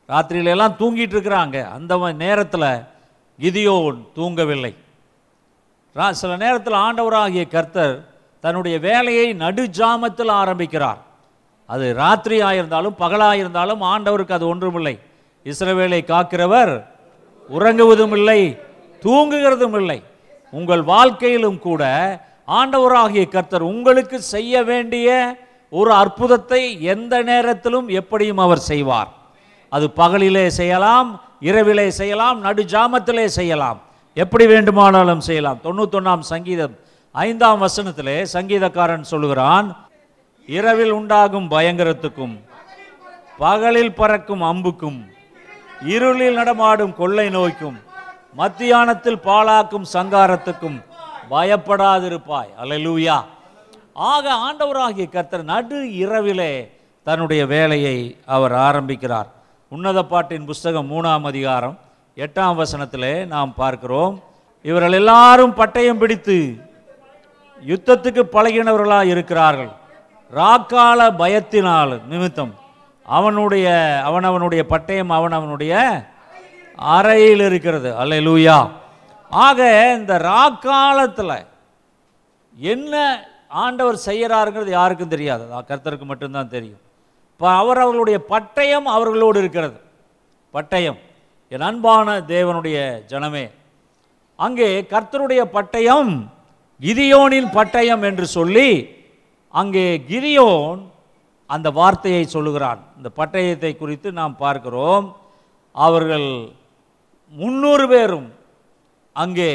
ராத்திரியில 0.07 0.45
எல்லாம் 0.45 0.75
தூங்கிட்டு 0.79 1.15
இருக்கிறாங்க. 1.15 1.69
அந்த 1.69 2.11
நேரத்தில் 2.11 2.83
கிதியோன் 3.39 4.07
தூங்கவில்லை. 4.15 4.75
ரா- 5.95 6.11
சில 6.11 6.37
நேரத்தில் 6.37 6.73
ஆண்டவராகிய 6.73 7.47
கர்த்தர் 7.47 8.07
தன்னுடைய 8.39 8.79
வேலையை 8.79 9.33
நடுஜாமத்தில் 9.33 10.29
ஆரம்பிக்கிறார். 10.29 10.97
அது 11.65 11.95
ராத்திரியாக 11.97 12.51
இருந்தாலும் 12.51 12.95
பகலாக 12.95 13.37
இருந்தாலும் 13.37 13.81
ஆண்டவருக்கு 13.81 14.31
அது 14.31 14.47
ஒன்றுமில்லை. 14.47 14.99
இஸ்ரவேலை 15.43 16.03
காக்கிறவர் 16.05 16.85
உறங்குவதும் 17.57 18.11
இல்லை 18.11 18.57
தூங்குகிறதும் 19.01 19.75
இல்லை 19.75 20.03
உங்கள் 20.51 20.81
வாழ்க்கையிலும் 20.81 21.59
கூட 21.59 21.83
ஆண்டவராகிய 22.47 23.27
கர்த்தர் 23.27 23.61
உங்களுக்கு 23.61 24.21
செய்ய 24.21 24.63
வேண்டிய 24.63 25.35
ஒரு 25.69 25.91
அற்புதத்தை 25.93 26.81
எந்த 26.81 27.23
நேரத்திலும் 27.23 27.87
எப்படியும் 27.87 28.37
அவர் 28.37 28.61
செய்வார். 28.71 29.09
அது 29.69 29.89
பகலிலே 29.95 30.47
செய்யலாம் 30.47 31.09
இரவிலே 31.39 31.89
செய்யலாம் 31.89 32.43
நடுஜாமத்திலே 32.43 33.25
செய்யலாம். 33.25 33.79
எப்படி 34.13 34.45
வேண்டுமானாலும் 34.47 35.19
செய்யலாம். 35.19 35.59
தொண்ணூத்தொன்னாம் 35.63 36.19
சங்கீதம் 36.19 36.73
ஐந்தாம் 37.11 37.61
வசனத்திலே 37.65 38.17
சங்கீதக்காரன் 38.33 39.05
சொல்லுகிறான் 39.11 39.67
இரவில் 40.45 40.91
உண்டாகும் 40.91 41.51
பயங்கரத்துக்கும் 41.51 42.35
பகலில் 43.37 43.93
பறக்கும் 43.93 44.41
அம்புக்கும் 44.41 44.99
இருளில் 45.95 46.33
நடமாடும் 46.33 46.95
கொள்ளை 46.95 47.29
நோய்க்கும் 47.29 47.77
மத்தியானத்தில் 48.37 49.23
பாழாக்கும் 49.29 49.85
சங்காரத்துக்கும் 49.93 50.79
பயப்படாதிருப்பாய். 51.31 52.51
அலலூயா. 52.61 53.17
ஆக 53.99 54.25
ஆண்டவராகிய 54.47 55.09
கர்த்தர் 55.09 55.43
நடு 55.43 55.77
இரவிலே 55.93 56.51
தன்னுடைய 57.03 57.45
வேலையை 57.45 57.95
அவர் 58.25 58.53
ஆரம்பிக்கிறார். 58.67 59.27
உன்னத 59.69 60.03
பாட்டின் 60.11 60.45
புஸ்தகம் 60.45 60.91
மூணாம் 60.91 61.25
அதிகாரம் 61.31 61.75
எட்டாம் 62.15 62.59
வசனத்திலே 62.61 63.25
நாம் 63.33 63.51
பார்க்கிறோம் 63.55 64.13
இவர்கள் 64.61 64.91
எல்லாரும் 64.91 65.55
பட்டயம் 65.57 65.99
பிடித்து 66.03 66.37
யுத்தத்துக்கு 67.71 68.23
பழகினவர்களாக 68.35 69.11
இருக்கிறார்கள். 69.13 69.71
ராக்கால 70.39 70.99
பயத்தினால் 71.21 71.93
நிமித்தம் 72.11 72.53
அவனுடைய 73.05 73.67
அவனவனுடைய 74.05 74.63
பட்டயம் 74.69 75.11
அவனவனுடைய 75.17 75.73
அறையில் 76.75 77.43
இருக்கிறது. 77.49 77.91
அல்லேலூயா. 78.03 78.57
ஆக 79.29 79.59
இந்த 79.99 80.13
ராக்காலத்தில் 80.31 81.35
என்ன 82.59 82.95
ஆண்டவர் 83.49 83.97
செய்கிறாருங்கிறது 84.07 84.71
யாருக்கும் 84.79 85.13
தெரியாது. 85.13 85.43
கர்த்தருக்கு 85.69 86.05
மட்டும்தான் 86.11 86.53
தெரியும். 86.55 86.81
இப்போ 87.33 87.47
அவர் 87.61 87.81
அவர்களுடைய 87.83 88.17
பட்டயம் 88.33 88.87
அவர்களோடு 88.95 89.37
இருக்கிறது. 89.43 89.77
பட்டயம். 90.53 90.99
என் 91.53 91.65
அன்பான 91.69 92.17
தேவனுடைய 92.35 92.77
ஜனமே 93.11 93.45
அங்கே 94.45 94.69
கர்த்தருடைய 94.93 95.41
பட்டயம் 95.55 96.11
கிதியோனின் 96.81 97.49
பட்டயம் 97.57 98.03
என்று 98.09 98.25
சொல்லி 98.37 98.69
அங்கே 99.61 99.85
கிதியோன் 100.09 100.81
அந்த 101.49 101.67
வார்த்தையை 101.79 102.23
சொல்லுகிறான். 102.35 102.81
இந்த 102.97 103.09
பட்டயத்தை 103.19 103.71
குறித்து 103.77 104.09
நாம் 104.19 104.35
பார்க்கிறோம். 104.43 105.05
அவர்கள் 105.75 106.29
முன்னூறு 107.39 107.85
பேரும் 107.93 108.27
அங்கே 109.15 109.51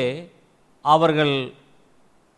அவர்கள் 0.85 1.35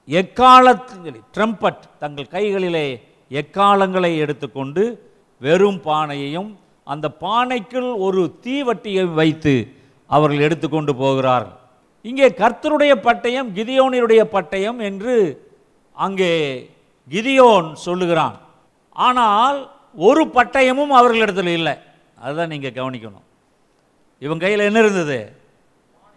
எக்காலத்தில் 0.08 1.20
ட்ரம்பட் 1.36 1.84
தங்கள் 1.98 2.28
கைகளிலே 2.28 2.86
எக்காலங்களை 3.30 4.16
எடுத்துக்கொண்டு 4.16 4.82
வெறும் 5.40 5.80
பானையையும் 5.84 6.50
அந்த 6.84 7.06
பானைக்குள் 7.20 7.88
ஒரு 7.96 8.38
தீவட்டியை 8.44 9.14
வைத்து 9.14 9.54
அவர்கள் 10.06 10.40
எடுத்துக்கொண்டு 10.40 10.94
போகிறார்கள். 10.94 11.56
இங்கே 12.02 12.28
கர்த்தருடைய 12.28 12.92
பட்டயம் 13.06 13.48
கிதியோனினுடைய 13.56 14.22
பட்டயம் 14.32 14.78
என்று 14.78 15.14
அங்கே 15.92 16.32
கிதியோன் 17.10 17.72
சொல்லுகிறான். 17.72 18.36
ஆனால் 18.92 19.58
ஒரு 19.94 20.22
பட்டயமும் 20.34 20.94
அவர்களிடத்தில் 20.98 21.46
இல்லை. 21.46 21.74
அதுதான் 22.20 22.48
நீங்கள் 22.48 22.76
கவனிக்கணும். 22.78 23.26
இவன் 24.18 24.38
கையில் 24.38 24.68
என்ன 24.68 24.78
இருந்தது? 24.78 25.32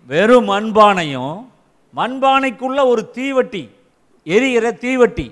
வெறும் 0.07 0.49
மண்பானையும் 0.49 1.47
மண்பானைக்குள்ள 1.95 2.79
ஒரு 2.87 3.11
தீவட்டி. 3.13 3.69
எரிகிற 4.35 4.67
தீவட்டி. 4.83 5.27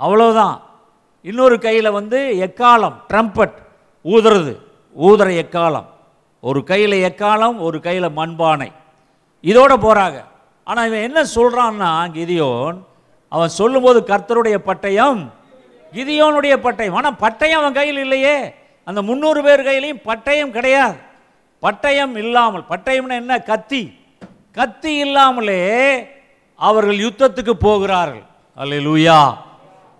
அவ்வளோதான் 0.00 0.56
இன்னொரு 1.22 1.56
கையில் 1.58 1.96
வந்து 1.98 2.18
எக்காலம் 2.46 2.96
ட்ரம்பட் 3.10 3.56
ஊதுறது. 4.04 4.52
ஊதுற 4.96 5.28
எக்காலம் 5.42 5.88
ஒரு 6.40 6.60
கையில் 6.64 6.96
எக்காலம் 7.08 7.56
ஒரு 7.66 7.78
கையில் 7.86 8.16
மண்பானை. 8.18 8.68
இதோட 9.42 9.72
போகிறாங்க 9.84 10.18
ஆனால் 10.64 10.86
இவன் 10.86 11.06
என்ன 11.08 11.20
சொல்கிறான்னா 11.34 11.90
கிதியோன் 12.16 12.78
அவன் 13.28 13.56
சொல்லும்போது 13.60 13.98
கர்த்தருடைய 14.06 14.56
பட்டயம் 14.68 15.22
கிதியோனுடைய 15.92 16.54
பட்டயம். 16.66 16.96
ஆனால் 16.98 17.20
பட்டயம் 17.20 17.60
அவன் 17.60 17.76
கையில் 17.78 17.98
இல்லையே. 17.98 18.36
அந்த 18.84 19.00
முந்நூறு 19.02 19.40
பேர் 19.42 19.66
கையிலையும் 19.68 20.04
பட்டயம் 20.04 20.54
கிடையாது. 20.56 20.96
பட்டயம் 21.62 22.14
இல்லாமல் 22.16 22.64
பட்டயம்னா 22.70 23.16
என்ன? 23.22 23.34
கத்தி. 23.50 23.82
கத்தி 24.52 24.92
இல்லாமலே 24.96 25.60
அவர்கள் 26.58 26.98
யுத்தத்துக்கு 27.04 27.54
போகிறார்கள். 27.66 28.24
அல்ல 28.58 28.74
லூயா 28.86 29.18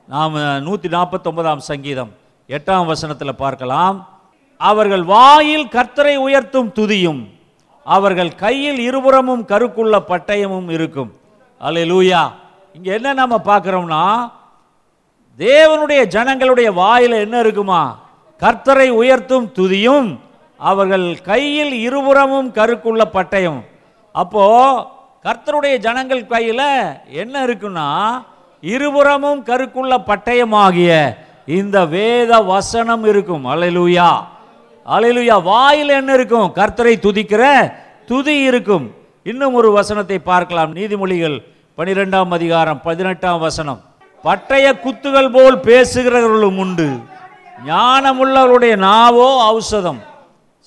நாம் 0.09 0.37
நூற்றி 0.67 0.89
நாற்பத்தொன்பதாம் 0.97 1.63
சங்கீதம் 1.71 2.13
எட்டாம் 2.49 2.91
வசனத்தில் 2.91 3.41
பார்க்கலாம். 3.45 3.97
அவர்கள் 4.61 5.05
வாயில் 5.15 5.67
கர்த்தரை 5.77 6.17
உயர்த்தும் 6.27 6.71
துதியும் 6.79 7.23
அவர்கள் 7.87 8.33
கையில் 8.45 8.81
இருபுறமும் 8.89 9.43
கருக்குள்ள 9.51 9.97
பட்டயமும் 10.11 10.69
இருக்கும். 10.77 11.11
அல்ல 11.61 11.85
லூயா 11.93 12.23
இங்கே 12.77 12.91
என்ன 12.99 13.13
நம்ம 13.21 13.37
பார்க்குறோம்னா 13.51 14.03
தேவனுடைய 15.39 16.01
ஜனங்களுடைய 16.15 16.69
வாயில் 16.81 17.17
என்ன 17.25 17.37
இருக்குமா? 17.45 17.83
கர்த்தரை 18.43 18.89
உயர்த்தும் 19.01 19.47
துதியும் 19.59 20.09
அவர்கள் 20.61 21.07
கையில் 21.31 21.75
இருபுறமும் 21.87 22.49
கருக்குள்ள 22.59 23.03
பட்டயம். 23.17 23.61
அப்போது 24.15 24.95
கர்த்தருடைய 25.27 25.77
ஜனங்கள் 25.85 26.21
கையில் 26.33 26.69
என்ன 27.23 27.37
இருக்குன்னா 27.47 27.87
இருபுறமும் 28.63 29.41
கருக்குள்ள 29.49 29.95
பட்டயமாகிய 30.11 30.91
இந்த 31.59 31.77
வேத 31.95 32.33
வசனம் 32.51 33.05
இருக்கும். 33.13 33.45
அலையலூயா 33.53 34.11
அலையலூயா 34.95 35.37
வாயில் 35.49 35.93
என்ன 36.01 36.11
இருக்கும்? 36.19 36.49
கர்த்தரை 36.59 36.95
துதிக்கிற 37.07 37.43
துதி 38.11 38.37
இருக்கும். 38.49 38.87
இன்னும் 39.31 39.57
ஒரு 39.61 39.71
வசனத்தை 39.79 40.19
பார்க்கலாம். 40.31 40.75
நீதிமொழிகள் 40.79 41.37
பனிரெண்டாம் 41.79 42.35
அதிகாரம் 42.39 42.83
பதினெட்டாம் 42.89 43.41
வசனம். 43.47 43.81
பட்டய 44.27 44.67
குத்துகள் 44.85 45.31
போல் 45.37 45.59
பேசுகிறவர்களும் 45.71 46.61
உண்டு. 46.65 46.89
ஞானமுள்ளவருடைய 47.71 48.77
நாவோ 48.89 49.29
ஔஷதம். 49.57 50.01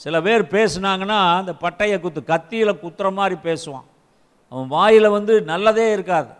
சில 0.03 0.21
பேர் 0.27 0.43
பேசுனாங்கன்னா 0.55 1.21
அந்த 1.39 1.53
பட்டய 1.63 1.93
குத்து 1.99 2.23
கத்தியில் 2.33 2.81
குத்துற 2.83 3.13
மாதிரி 3.19 3.37
பேசுவான். 3.47 3.87
அவன் 4.51 4.67
வாயில் 4.67 5.09
வந்து 5.09 5.33
நல்லதே 5.41 5.91
இருக்காது. 5.91 6.31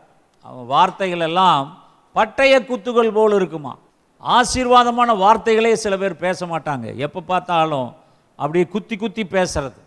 அவன் 0.41 0.65
வார்த்தைகள் 0.65 1.19
எல்லாம் 1.19 1.63
பட்டய 2.15 2.53
குத்துகள் 2.65 3.11
போல் 3.11 3.33
இருக்குமா? 3.33 3.73
ஆசீர்வாதமான 4.23 5.09
வார்த்தைகளே 5.17 5.73
சில 5.75 5.97
பேர் 5.97 6.23
பேச 6.25 6.45
மாட்டாங்க. 6.45 6.95
எப்போ 6.95 7.19
பார்த்தாலும் 7.21 7.89
அப்படியே 8.35 8.65
குத்தி 8.65 8.95
குத்தி 8.97 9.23
பேசுறது. 9.23 9.79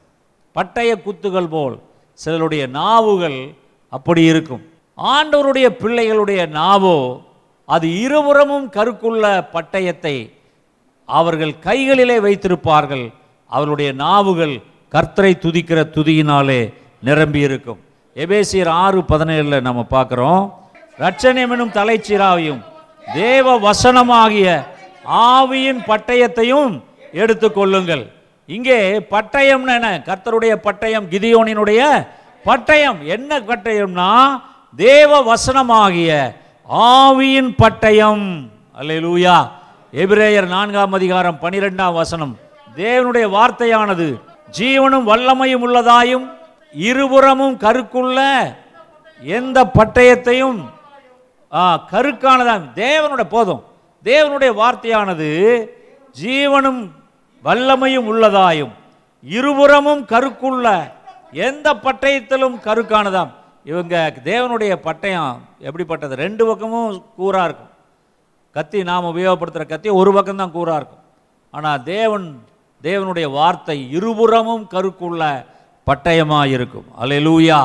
பட்டய 0.56 0.90
குத்துகள் 1.02 1.48
போல் 1.48 1.76
சிலருடைய 2.12 2.66
நாவுகள் 2.66 3.54
அப்படி 3.88 4.22
இருக்கும். 4.22 4.62
ஆண்டவருடைய 4.98 5.68
பிள்ளைகளுடைய 5.82 6.48
நாவோ 6.48 7.20
அது 7.68 8.00
இருபுறமும் 8.00 8.66
கருக்குள்ள 8.70 9.24
பட்டயத்தை 9.54 10.16
அவர்கள் 11.08 11.58
கைகளிலே 11.58 12.18
வைத்திருப்பார்கள். 12.18 13.12
அவருடைய 13.46 13.92
நாவுகள் 13.92 14.54
கர்த்தரை 14.92 15.32
துதிக்கிற 15.44 15.80
துதியினாலே 15.96 16.60
நிரம்பி 17.02 17.40
இருக்கும் 17.40 17.80
எபேசியர் 18.16 18.68
ஆறு 18.68 19.00
பதினேழில் 19.00 19.60
நம்ம 19.60 19.86
பார்க்குறோம். 19.90 20.52
ரட்சணியம் 20.98 21.52
எனும் 21.54 21.70
தலைச்சீராவையும் 21.70 22.58
தேவ 23.14 23.54
வசனமாகிய 23.58 24.64
ஆவியின் 25.04 25.80
பட்டயத்தையும் 25.86 26.82
எடுத்துக்கொள்ளுங்கள் 27.12 28.12
இங்கே 28.46 28.98
பட்டயம்னு 28.98 29.72
என்ன? 29.74 30.02
கர்த்தருடைய 30.04 30.54
பட்டயம் 30.66 31.06
கிதியோனினுடைய 31.12 31.80
பட்டயம். 32.44 32.98
என்ன 33.04 33.38
பட்டயம்னா? 33.38 34.10
தேவ 34.76 35.34
வசனமாகிய 35.34 36.34
ஆவியின் 36.68 37.50
பட்டயம். 37.62 38.50
அல்லேலூயா. 38.80 39.48
எபிரேயர் 39.92 40.46
நான்காம் 40.46 40.92
அதிகாரம் 40.92 41.38
பனிரெண்டாம் 41.42 41.98
வசனம். 42.02 42.38
தேவனுடைய 42.76 43.26
வார்த்தையானது 43.38 44.20
ஜீவனும் 44.58 45.08
வல்லமையும் 45.08 45.64
உள்ளதாயும் 45.66 46.28
இருபுறமும் 46.72 47.58
கருக்குள்ள 47.58 48.44
எந்த 49.20 49.64
பட்டயத்தையும் 49.64 50.64
ஆ, 51.54 51.88
கருக்கானதான் 51.92 52.62
தேவனுடைய 52.74 53.24
போதும். 53.24 53.64
தேவனுடைய 54.04 54.54
வார்த்தையானது 54.54 55.66
ஜீவனும் 56.22 56.90
வல்லமையும் 57.44 58.06
உள்ளதாயும் 58.06 58.70
இருபுறமும் 59.22 60.06
கருக்குள்ள 60.06 60.92
எந்த 61.32 61.74
பட்டயத்திலும் 61.74 62.60
கருக்கானதாம். 62.64 63.28
இவங்க 63.64 64.12
தேவனுடைய 64.24 64.76
பட்டயம் 64.84 65.36
எப்படிப்பட்டது? 65.58 66.14
ரெண்டு 66.14 66.46
பக்கமும் 66.46 67.04
கூறாக 67.18 67.44
இருக்கும். 67.44 67.70
கத்தி 68.52 68.82
நாம் 68.82 69.04
உபயோகப்படுத்துகிற 69.04 69.66
கத்தி 69.66 69.88
ஒரு 69.88 70.12
பக்கம்தான் 70.12 70.50
கூறாக 70.50 70.76
இருக்கும். 70.76 71.02
ஆனால் 71.50 71.82
தேவன் 71.82 72.42
தேவனுடைய 72.82 73.30
வார்த்தை 73.30 73.90
இருபுறமும் 73.90 74.68
கருக்குள்ள 74.70 75.46
பட்டயமாக 75.86 76.46
இருக்கும் 76.56 76.84
அல்லேலூயா. 77.02 77.60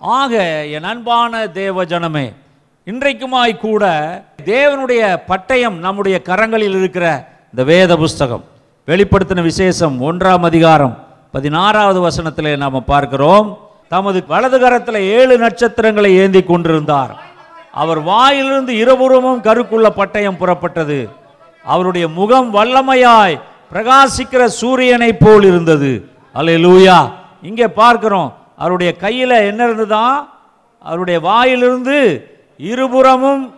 ஆக 0.00 0.34
என் 0.66 0.84
அன்பான 0.84 1.48
தேவ 1.48 1.84
ஜனமே 1.84 2.26
இன்றைக்குமாய் 2.86 3.56
கூட 3.56 3.84
தேவனுடைய 4.44 5.00
பட்டயம் 5.28 5.76
நம்முடைய 5.86 6.22
கரங்களில் 6.24 6.76
இருக்கிற 6.80 7.28
இந்த 7.50 7.64
வேத 7.64 7.96
புஸ்தகம். 7.96 8.44
வெளிப்படுத்தின 8.86 9.42
விசேஷம் 9.42 9.96
ஒன்றாம் 10.02 10.44
அதிகாரம் 10.50 10.94
பதினாறாவது 11.32 11.98
வசனத்திலே 12.08 12.56
நாம் 12.56 12.84
பார்க்கிறோம். 12.84 13.48
தமது 13.88 14.24
வலது 14.26 14.60
கரத்தில் 14.60 14.94
ஏழு 14.94 15.38
நட்சத்திரங்களை 15.38 16.16
ஏந்தி 16.16 16.42
கொண்டிருந்தார். 16.42 17.12
அவர் 17.72 18.00
வாயிலிருந்து 18.00 18.76
இருபுறமும் 18.76 19.42
கருக்குள்ள 19.42 19.88
பட்டயம் 19.96 20.40
புறப்பட்டது. 20.40 21.08
அவருடைய 21.64 22.08
முகம் 22.08 22.54
வல்லமையாய் 22.54 23.40
பிரகாசிக்கிற 23.72 24.48
சூரியனைப் 24.60 25.20
போல் 25.20 25.42
இருந்தது. 25.42 25.92
அலை 26.32 26.66
லூயா 26.66 26.98
இங்கே 27.42 27.68
பார்க்கிறோம் 27.68 28.36
அவருடைய 28.56 28.96
கையில் 28.96 29.30
என்ன 29.30 29.64
இருந்ததா? 29.64 30.28
அவருடைய 30.78 31.20
வாயிலிருந்து 31.20 31.98
இருபுறமும் 32.56 33.54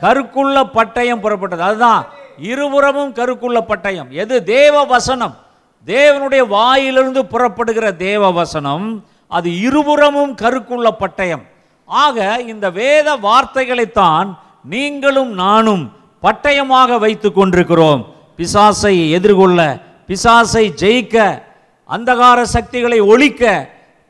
கருக்குள்ள 0.00 0.62
பட்டயம் 0.74 1.22
புறப்பட்டது. 1.22 1.58
அதுதான் 1.58 2.06
இருபுறமும் 2.38 3.14
கருக்குள்ள 3.14 3.58
பட்டயம். 3.68 4.08
எது? 4.08 4.44
தேவ 4.44 4.84
வசனம். 4.84 5.36
தேவனுடைய 5.86 6.46
வாயிலிருந்து 6.46 7.26
புறப்படுகிற 7.26 7.92
தேவ 7.92 8.30
வசனம் 8.30 9.04
அது 9.28 9.60
இருபுறமும் 9.60 10.34
கருக்குள்ள 10.34 10.88
பட்டயம். 11.00 11.42
ஆக 11.84 12.40
இந்த 12.46 12.70
வேத 12.70 13.16
வார்த்தைகளைத்தான் 13.16 14.36
நீங்களும் 14.64 15.32
நானும் 15.32 15.92
பட்டயமாக 16.22 16.98
வைத்து 16.98 17.32
கொண்டிருக்கிறோம். 17.32 18.14
பிசாசை 18.36 19.10
எதிர்கொள்ள 19.10 19.78
பிசாசை 20.06 20.64
ஜெயிக்க 20.82 21.44
அந்தகார 21.94 22.38
சக்திகளை 22.42 23.00
ஒழிக்க 23.00 23.42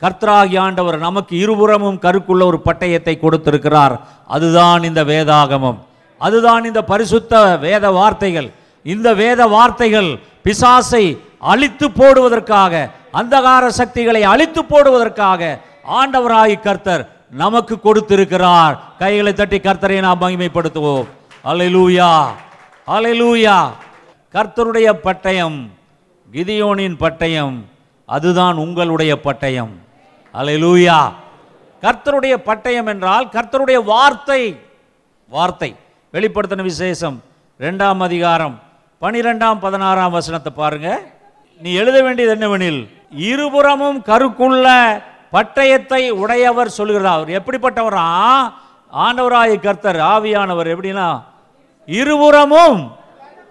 கர்த்தராகி 0.02 0.58
ஆண்டவர் 0.58 0.98
நமக்கு 0.98 1.34
இருபுறமும் 1.38 1.98
கருக்குள்ள 2.02 2.42
ஒரு 2.50 2.60
பட்டயத்தை 2.64 3.14
கொடுத்திருக்கிறார். 3.18 3.94
அதுதான் 4.26 4.82
இந்த 4.82 5.04
வேதாகமம். 5.04 5.78
அதுதான் 6.18 6.64
இந்த 6.64 6.80
பரிசுத்த 6.84 7.56
வேத 7.56 7.90
வார்த்தைகள். 7.90 8.48
இந்த 8.82 9.08
வேத 9.14 9.46
வார்த்தைகள் 9.46 10.10
பிசாசை 10.44 11.04
அழித்து 11.38 11.86
போடுவதற்காக 11.90 12.88
அந்தகார 13.20 13.66
சக்திகளை 13.80 14.22
அழித்து 14.32 14.62
போடுவதற்காக 14.64 15.58
ஆண்டவராகி 16.00 16.56
கர்த்தர் 16.60 17.04
நமக்கு 17.30 17.74
கொடுத்திருக்கிறார். 17.80 18.74
கைகளை 18.98 19.32
தட்டி 19.32 19.58
கர்த்தரை 19.58 20.00
நாம் 20.00 20.20
மகிமைப்படுத்துவோம். 20.20 21.06
அலை 21.42 21.68
லூயா 23.20 23.58
கர்த்தருடைய 24.34 24.88
பட்டயம் 25.06 25.58
கிதியோனின் 26.32 26.96
பட்டயம் 27.00 27.56
அதுதான் 28.06 28.56
உங்களுடைய 28.56 29.18
பட்டயம். 29.24 29.72
அலையலூயா 30.34 30.98
கர்த்தருடைய 31.82 32.34
பட்டயம் 32.46 32.86
என்றால் 32.86 33.26
கர்த்தருடைய 33.28 33.84
வார்த்தை. 33.84 34.60
வார்த்தை. 35.28 35.76
வெளிப்படுத்தின 36.12 36.62
விசேஷம் 36.62 37.22
ரெண்டாம் 37.60 38.02
அதிகாரம் 38.02 38.62
பனிரெண்டாம் 39.02 39.58
பதினாறாம் 39.60 40.10
வசனத்தை 40.10 40.52
பாருங்க. 40.56 41.00
நீ 41.60 41.72
எழுத 41.72 42.02
வேண்டியது 42.02 42.34
என்னவெனில் 42.34 42.90
இருபுறமும் 43.10 43.98
கருக்குள்ள 44.04 44.66
பட்டயத்தை 45.32 46.10
உடையவர் 46.10 46.76
சொல்கிறார் 46.78 47.16
அவர் 47.16 47.36
எப்படிப்பட்டவரா? 47.40 48.06
ஆண்டவராய 48.92 49.60
கர்த்தர் 49.60 49.96
ஆவியானவர் 49.96 50.72
எப்படின்னா 50.74 51.22
இருபுறமும் 51.86 52.92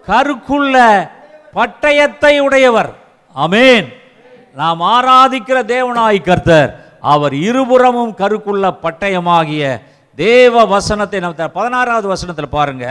கருக்குள்ள 0.06 0.76
பட்டயத்தை 1.56 2.34
உடையவர். 2.46 2.90
அமேன் 3.34 3.88
நாம் 4.60 4.82
ஆராதிக்கிற 4.94 5.58
தேவனாய் 5.74 6.26
கர்த்தர் 6.28 6.70
அவர் 7.14 7.34
இருபுறமும் 7.48 8.12
கருக்குள்ள 8.20 8.66
பட்டயமாகிய 8.84 9.64
தேவ 10.18 10.64
வசனத்தை 10.74 11.18
நம்ம 11.24 11.48
பதினாறாவது 11.58 12.06
வசனத்தில் 12.12 12.54
பாருங்க. 12.56 12.86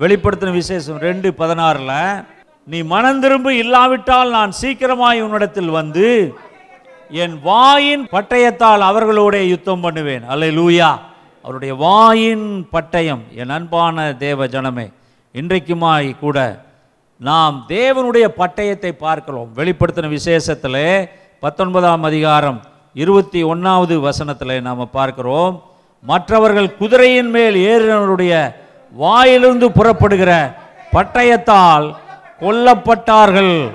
வெளிப்படுத்தின 0.00 0.54
விசேஷம் 0.60 0.98
ரெண்டு 1.08 1.28
பதினாறுல 1.38 1.92
நீ 2.72 2.78
மனந்திரும்பு 2.92 3.50
இல்லாவிட்டால் 3.62 4.34
நான் 4.36 4.52
சீக்கிரமாய் 4.60 5.22
உன்னிடத்தில் 5.24 5.72
வந்து 5.78 6.08
என் 7.22 7.36
வாயின் 7.48 8.04
பட்டயத்தால் 8.14 8.82
அவர்களோட 8.90 9.34
யுத்தம் 9.52 9.84
பண்ணுவேன். 9.84 10.24
அல்ல 10.32 10.46
லூயா 10.58 10.90
அவருடைய 11.44 11.72
வாயின் 11.84 12.46
பட்டயம் 12.74 13.24
என் 13.40 13.54
அன்பான 13.56 14.06
தேவ 14.24 14.46
ஜனமே 14.54 14.86
இன்றைக்குமாய் 15.34 16.08
கூட 16.24 16.38
நாம் 17.18 17.64
தேவனுடைய 17.68 18.28
பட்டயத்தை 18.38 18.92
பார்க்கிறோம். 18.92 19.48
வெளிப்படுத்தின 19.54 20.08
விசேஷத்தில் 20.08 21.10
பத்தொன்பதாம் 21.40 22.02
அதிகாரம் 22.02 22.62
இருபத்தி 22.94 23.42
ஒன்றாவது 23.42 24.00
வசனத்தில் 24.00 24.62
நாம் 24.62 24.90
பார்க்கிறோம். 24.90 25.62
மற்றவர்கள் 26.02 26.76
குதிரையின் 26.76 27.30
மேல் 27.30 27.54
ஏறினவருடைய 27.54 28.54
வாயிலிருந்து 28.92 29.72
புறப்படுகிற 29.72 30.56
பட்டயத்தால் 30.92 31.94
கொல்லப்பட்டார்கள். 32.40 33.70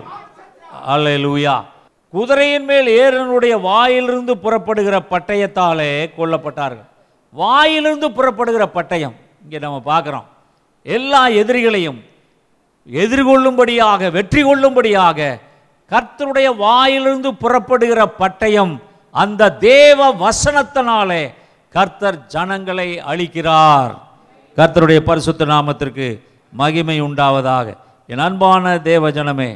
அல்லேலூயா. 0.88 1.64
குதிரையின் 2.12 2.66
மேல் 2.66 2.88
ஏறினுடைய 2.88 3.62
வாயிலிருந்து 3.62 4.38
புறப்படுகிற 4.38 5.00
பட்டயத்தாலே 5.10 6.12
கொல்லப்பட்டார்கள். 6.18 6.88
வாயிலிருந்து 7.32 8.12
புறப்படுகிற 8.12 8.70
பட்டயம். 8.74 9.16
இங்கே 9.44 9.60
நம்ம 9.60 9.82
பார்க்குறோம். 9.86 10.24
எல்லா 10.84 11.28
எதிரிகளையும் 11.28 12.10
எதிர்கொள்ளும்படியாக 12.88 14.12
வெற்றி 14.12 14.42
கொள்ளும்படியாக 14.44 15.38
கர்த்தருடைய 15.92 16.48
வாயிலிருந்து 16.66 17.30
புறப்படுகிற 17.44 18.02
பட்டயம் 18.22 18.74
அந்த 19.16 19.52
தேவ 19.70 20.00
வசனத்தினாலே 20.26 21.24
கர்த்தர் 21.76 22.18
ஜனங்களை 22.34 22.88
அழிக்கிறார். 23.12 23.92
கர்த்தருடைய 24.58 25.00
பரிசுத்த 25.10 25.46
நாமத்திற்கு 25.46 26.08
மகிமை 26.54 26.98
உண்டாவதாக. 27.02 27.68
என் 28.10 28.24
அன்பான 28.28 28.74
தேவ 28.90 29.10
ஜனமே 29.18 29.50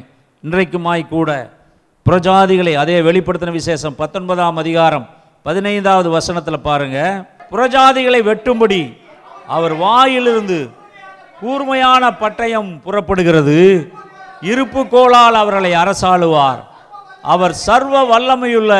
இன்றைக்குமாய் 0.44 1.04
கூட 1.08 1.30
புறஜாதிகளை 2.06 2.74
அதே 2.84 2.98
வெளிப்படுத்தின 3.02 3.52
விசேஷம் 3.52 4.00
பத்தொன்பதாம் 4.02 4.60
அதிகாரம் 4.64 5.06
பதினைந்தாவது 5.46 6.10
வசனத்தில் 6.10 6.66
பாருங்க. 6.70 7.00
புறஜாதிகளை 7.52 8.22
வெட்டும்படி 8.30 8.82
அவர் 9.56 9.76
வாயிலிருந்து 9.86 10.60
கூர்மையான 11.42 12.04
பட்டயம் 12.22 12.72
புறப்படுகிறது. 12.86 13.60
இருப்பு 14.52 14.82
கோளால் 14.94 15.38
அவர்களை 15.42 15.72
அரசாளுவார். 15.84 16.62
அவர் 17.34 17.54
சர்வ 17.68 17.96
வல்லமையுள்ள 18.12 18.74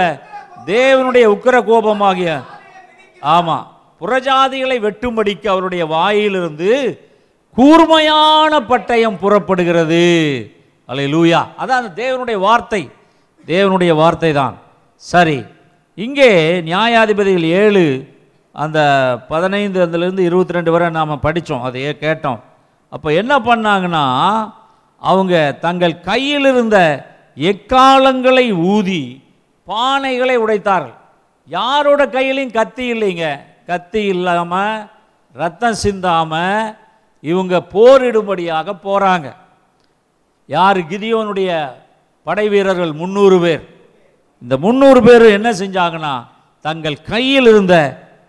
தேவனுடைய 0.74 1.26
உக்கிர 1.36 1.56
கோபமாகிய 1.70 2.32
ஆமா 3.36 3.58
புறஜாதிகளை 4.02 4.78
வெட்டும்படிக்கு 4.86 5.48
அவருடைய 5.54 5.84
வாயிலிருந்து 5.96 6.72
கூர்மையான 7.58 8.52
பட்டயம் 8.72 9.20
புறப்படுகிறது. 9.24 10.04
அல்ல 10.90 11.04
லூயா 11.14 11.42
அதான் 11.62 11.82
அந்த 11.82 11.94
தேவனுடைய 12.04 12.38
வார்த்தை. 12.48 12.82
தேவனுடைய 13.54 13.92
வார்த்தை 14.02 14.32
தான் 14.42 14.56
சரி 15.04 15.38
இங்கே 15.98 16.30
நியாயாதிபதிகள் 16.70 17.48
ஏழு 17.62 17.84
அந்த 18.64 18.80
பதினைந்து 19.32 19.78
அதுலேருந்து 19.86 20.24
இருபத்தி 20.30 20.56
ரெண்டு 20.58 20.72
வரை 20.74 20.88
நாம் 20.98 21.24
படித்தோம் 21.26 21.66
அதையே 21.68 21.92
கேட்டோம். 22.04 22.40
அப்போ 22.94 23.10
என்ன 23.22 23.34
பண்ணாங்கன்னா 23.48 24.06
அவங்க 25.02 25.36
தங்கள் 25.66 25.96
கையில் 26.10 26.48
இருந்த 26.52 26.78
எக்காலங்களை 27.52 28.46
ஊதி 28.74 29.02
பானைகளை 29.68 30.36
உடைத்தார்கள். 30.44 30.98
யாரோட 31.58 32.02
கையிலையும் 32.06 32.58
கத்தி 32.60 32.86
இல்லைங்க. 32.94 33.26
கத்தி 33.70 34.02
இல்லாமல் 34.14 34.76
ரத்தம் 35.42 35.82
சிந்தாமல் 35.84 36.76
இவங்க 37.32 37.56
போரிடும்படியாக 37.74 38.78
போகிறாங்க 38.88 39.28
யார்? 40.56 40.80
கிதியோனுடைய 40.92 41.52
படை 42.28 42.46
வீரர்கள் 42.54 42.94
முந்நூறு 43.02 43.38
பேர். 43.44 43.64
இந்த 44.44 44.56
முந்நூறு 44.66 45.02
பேர் 45.08 45.26
என்ன 45.38 45.50
செஞ்சாங்கன்னா 45.62 46.14
தங்கள் 46.66 46.98
கையில் 47.12 47.48
இருந்த 47.54 47.76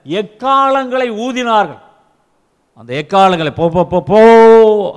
எக்காலங்களை 0.07 1.09
ஊதினார்கள்? 1.27 1.83
அந்த 2.75 2.91
எக்காலங்களை 2.95 3.51
போ 3.51 3.85
போ 3.85 4.01
போ 4.01 4.21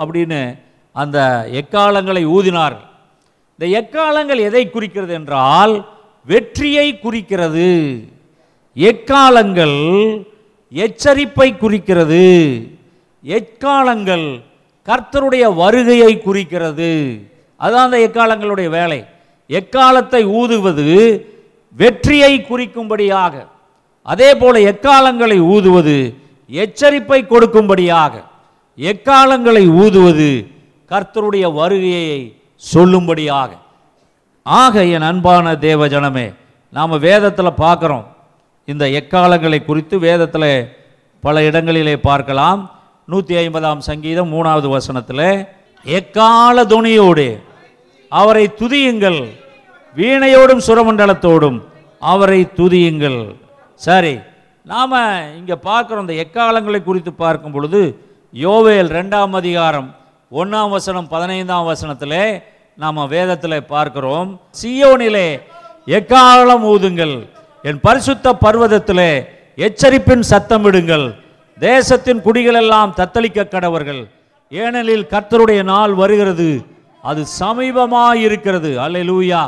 அப்படின்னு 0.02 0.60
அந்த 0.91 1.48
எக்காலங்களை 1.52 2.24
ஊதினார்கள். 2.26 2.88
இந்த 3.56 3.65
எக்காலங்கள் 3.82 4.38
எதை 4.38 4.69
குறிக்கிறது 4.69 5.13
என்றால் 5.13 5.74
வெற்றியை 6.26 7.00
குறிக்கிறது. 7.00 7.69
எக்காலங்கள் 8.76 9.78
எச்சரிப்பை 10.72 11.58
குறிக்கிறது. 11.58 12.26
எக்காலங்கள் 13.24 14.41
கர்த்தருடைய 14.88 15.56
வருகையை 15.56 16.22
குறிக்கிறது. 16.22 16.91
அதுதான் 17.56 17.86
அந்த 17.86 17.98
எக்காலங்களுடைய 17.98 18.69
வேலை. 18.69 19.06
எக்காலத்தை 19.48 20.26
ஊதுவது 20.26 20.86
வெற்றியை 21.76 22.45
குறிக்கும்படியாக. 22.50 23.34
அதே 24.05 24.29
போல 24.41 24.59
எக்காலங்களை 24.71 25.38
ஊதுவது 25.55 25.97
எச்சரிப்பை 26.49 27.19
கொடுக்கும்படியாக 27.31 28.13
எக்காலங்களை 28.77 29.63
ஊதுவது 29.83 30.29
கர்த்தருடைய 30.91 31.45
வருகையை 31.59 32.38
சொல்லும்படியாக. 32.63 33.51
ஆக 34.45 34.83
என் 34.95 35.07
அன்பான 35.09 35.55
தேவ 35.67 35.88
ஜனமே 35.93 36.27
நாம் 36.73 37.03
வேதத்தில் 37.07 37.59
பார்க்குறோம். 37.63 38.05
இந்த 38.67 38.85
எக்காலங்களை 38.99 39.59
குறித்து 39.65 39.95
வேதத்தில் 40.07 40.51
பல 41.23 41.43
இடங்களிலே 41.49 41.95
பார்க்கலாம். 42.09 42.62
நூற்றி 43.12 43.35
ஐம்பதாம் 43.43 43.81
சங்கீதம் 43.89 44.31
மூணாவது 44.33 44.67
வசனத்தில் 44.75 45.27
எக்கால 45.85 46.65
துணியோடு 46.73 47.27
அவரை 48.12 48.45
துதியுங்கள் 48.62 49.19
வீணையோடும் 49.95 50.65
சுரமண்டலத்தோடும் 50.67 51.59
அவரை 52.01 52.41
துதியுங்கள். 52.59 53.21
சரி 53.85 54.13
நாம் 54.65 54.95
இங்கே 55.39 55.55
பார்க்குறோம் 55.69 56.03
இந்த 56.05 56.15
எக்காலங்களை 56.23 56.79
குறித்து 56.83 57.11
பார்க்கும் 57.13 57.53
பொழுது 57.55 57.81
யோவேல் 58.33 58.89
ரெண்டாம் 58.97 59.35
அதிகாரம் 59.39 59.87
ஒன்றாம் 60.31 60.73
வசனம் 60.75 61.07
பதினைந்தாம் 61.13 61.67
வசனத்தில் 61.69 62.21
நாம் 62.81 62.99
வேதத்தில் 63.13 63.67
பார்க்கிறோம். 63.73 64.29
சியோனிலே 64.59 65.27
எக்காலம் 65.97 66.65
ஊதுங்கள்? 66.73 67.15
என் 67.63 67.79
பரிசுத்த 67.85 68.33
பர்வதத்திலே 68.43 69.11
எச்சரிப்பின் 69.67 70.25
சத்தமிடுங்கள் 70.31 71.07
தேசத்தின் 71.57 72.21
குடிகளெல்லாம் 72.27 72.93
தத்தளிக்க 72.99 73.47
கடவர்கள். 73.55 74.03
ஏனெனில் 74.51 75.09
கர்த்தருடைய 75.13 75.63
நாள் 75.71 75.95
வருகிறது. 76.01 76.49
அது 77.03 77.21
சமீபமாக 77.39 78.21
இருக்கிறது 78.27 78.71
அல்ல 78.85 79.03
லூயா 79.09 79.41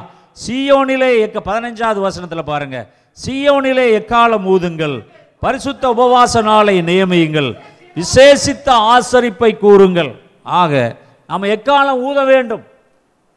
சியோனிலே 0.46 1.12
எக்க 1.26 1.38
பதினஞ்சாவது 1.50 2.00
வசனத்தில் 2.08 2.50
பாருங்கள் 2.52 2.90
சியோனிலே 3.14 3.86
எக்காலம் 4.00 4.46
ஊதுங்கள்? 4.46 5.06
பரிசுத்த 5.40 5.94
உபவாச 5.98 6.44
நாளை 6.44 6.82
நியமியுங்கள். 6.82 7.58
விசேஷித்த 7.96 8.66
ஆசரிப்பை 8.66 9.58
கூறுங்கள். 9.58 10.22
ஆக 10.44 10.96
நாம் 11.28 11.44
எக்காலம் 11.44 12.00
ஊத 12.00 12.24
வேண்டும்? 12.24 12.64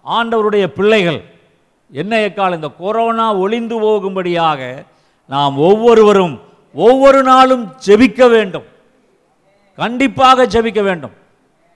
ஆண்டவருடைய 0.09 0.67
பிள்ளைகள் 0.67 1.25
என்ன 1.93 2.17
எக்காலம்? 2.17 2.55
இந்த 2.55 2.69
கொரோனா 2.69 3.35
ஒளிந்து 3.35 3.81
போகும்படியாக 3.81 4.85
நாம் 5.29 5.59
ஒவ்வொருவரும் 5.59 6.41
ஒவ்வொரு 6.75 7.23
நாளும் 7.23 7.73
ஜெபிக்க 7.87 8.31
வேண்டும். 8.31 8.65
கண்டிப்பாக 9.77 10.47
ஜெபிக்க 10.47 10.83
வேண்டும். 10.83 11.11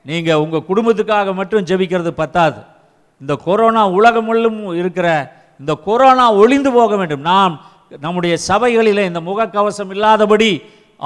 நீங்கள் 0.05 0.35
உங்கள் 0.35 0.69
குடும்பத்துக்காக 0.69 1.35
மட்டும் 1.35 1.65
ஜெபிக்கிறது 1.65 2.11
பத்தாது. 2.11 2.61
இந்த 3.21 3.35
கொரோனா 3.35 3.89
உலகமுள்ளும் 3.89 4.75
இருக்கிற 4.75 5.37
இந்த 5.59 5.75
கொரோனா 5.75 6.33
ஒளிந்து 6.33 6.73
போக 6.73 6.97
வேண்டும். 6.97 7.21
நாம் 7.21 7.61
நம்முடைய 7.91 8.35
சபைகளில் 8.49 9.09
இந்த 9.09 9.21
முகக்கவசம் 9.21 9.91
இல்லாதபடி 9.95 10.51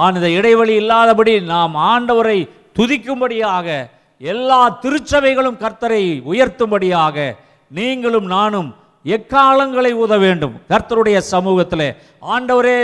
ஆன் 0.03 0.15
இந்த 0.15 0.29
இடைவெளி 0.29 0.75
இல்லாதபடி 0.75 1.33
நாம் 1.53 1.75
ஆண்டவரை 1.93 2.37
துதிக்கும்படியாக 2.77 3.67
எல்லா 4.21 4.61
திருச்சபைகளும் 4.83 5.61
கர்த்தரை 5.63 6.03
உயர்த்தும்படியாக 6.31 7.17
நீங்களும் 7.71 8.27
நானும் 8.35 8.69
எக்காலங்களை 9.05 9.91
ஊத 10.03 10.13
வேண்டும். 10.17 10.53
கர்த்தருடைய 10.71 11.17
சமூகத்தில் 11.33 11.87
ஆண்டவரே 12.35 12.79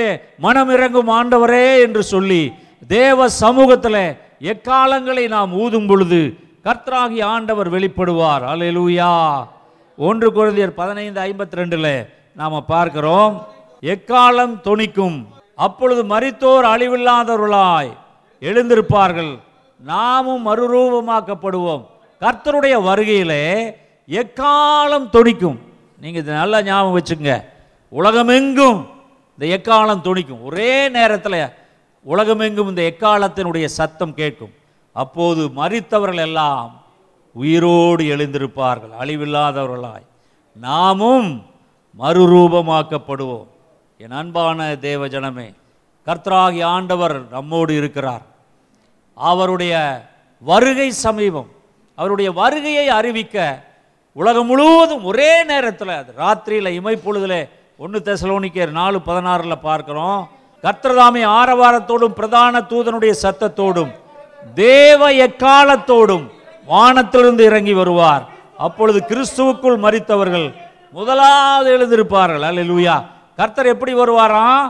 மனம் 0.46 0.72
இறங்கும் 0.76 1.12
ஆண்டவரே 1.20 1.66
என்று 1.86 2.04
சொல்லி 2.14 2.42
தேவ 2.88 3.30
சமூகத்தில் 3.44 4.02
எக்காலங்களை 4.54 5.28
நாம் 5.36 5.52
ஊதும் 5.64 5.88
பொழுது 5.88 6.22
கர்த்தராகி 6.68 7.20
ஆண்டவர் 7.36 7.70
வெளிப்படுவார். 7.76 8.44
அலையலூயா 8.54 9.12
ஒன்று 9.98 10.28
குழந்தையர் 10.38 10.80
பதினைந்து 10.82 11.20
ஐம்பத்தி 11.30 11.60
ரெண்டில் 11.60 11.94
நாம் 12.36 12.66
பார்க்கிறோம். 12.74 13.34
எக்காலம் 13.82 14.62
தொனிக்கும்? 14.64 15.26
அப்பொழுது 15.56 16.04
மறித்தோர் 16.04 16.66
அழிவில்லாதவர்களாய் 16.66 17.98
எழுந்திருப்பார்கள். 18.40 19.40
நாமும் 19.80 20.48
மறுரூபமாக்கப்படுவோம். 20.48 21.86
கர்த்தருடைய 22.20 22.76
வருகையிலே 22.82 23.76
எக்காலம் 24.08 25.10
தொனிக்கும்? 25.14 25.58
நீங்கள் 26.02 26.22
இதை 26.22 26.34
நல்லா 26.34 26.64
ஞாபகம் 26.64 27.00
வச்சுங்க 27.00 27.44
உலகமெங்கும் 27.90 28.88
இந்த 29.38 29.58
எக்காலம் 29.58 30.04
தொனிக்கும். 30.04 30.44
ஒரே 30.44 30.90
நேரத்தில் 30.90 31.54
உலகமெங்கும் 32.04 32.70
இந்த 32.70 32.82
எக்காலத்தினுடைய 32.82 33.66
சத்தம் 33.66 34.14
கேட்கும். 34.14 34.52
அப்போது 34.94 35.48
மறித்தவர்கள் 35.56 36.18
எல்லாம் 36.18 36.82
உயிரோடு 37.34 38.04
எழுந்திருப்பார்கள். 38.04 38.94
அழிவில்லாதவர்களாய். 39.00 40.06
நாமும் 40.54 41.46
மறுரூபமாக்கப்படுவோம். 42.00 43.48
என் 44.04 44.14
அன்பான 44.20 44.76
தேவ 44.76 45.08
ஜனமே 45.08 45.46
கர்த்தராகி 46.08 46.64
ஆண்டவர் 46.64 47.16
நம்மோடு 47.32 47.76
இருக்கிறார். 47.76 48.22
அவருடைய 49.14 49.74
வருகை 50.40 50.92
சமீபம் 50.92 51.50
அவருடைய 51.96 52.32
வருகையை 52.32 52.86
அறிவிக்க 52.90 53.66
உலகம் 54.14 54.46
முழுவதும் 54.46 55.04
ஒரே 55.04 55.44
நேரத்தில் 55.44 55.92
அது 55.98 56.14
ராத்திரியில் 56.18 56.72
இமைப்பொழுதில் 56.78 57.50
ஒன்று 57.78 58.00
தெசலோனிக்கர் 58.00 58.72
நாலு 58.80 59.02
பதினாறில் 59.06 59.66
பார்க்குறோம். 59.68 60.24
கர்த்தர்தாமே 60.64 61.26
ஆரவாரத்தோடும் 61.42 62.18
பிரதான 62.22 62.64
தூதனுடைய 62.70 63.14
சத்தத்தோடும் 63.26 63.94
தேவ 64.56 65.12
எக்காலத்தோடும் 65.28 66.26
வானத்திலிருந்து 66.66 67.44
இறங்கி 67.44 67.74
வருவார். 67.74 68.26
அப்பொழுது 68.58 69.06
கிறிஸ்துவுக்குள் 69.08 69.80
மறித்தவர்கள் 69.86 70.50
முதலாவது 70.92 71.70
எழுந்திருப்பார்கள். 71.78 72.50
அல்லேலூயா. 72.52 72.98
கர்த்தர் 73.40 73.72
எப்படி 73.74 73.94
வருவாராம்? 74.00 74.64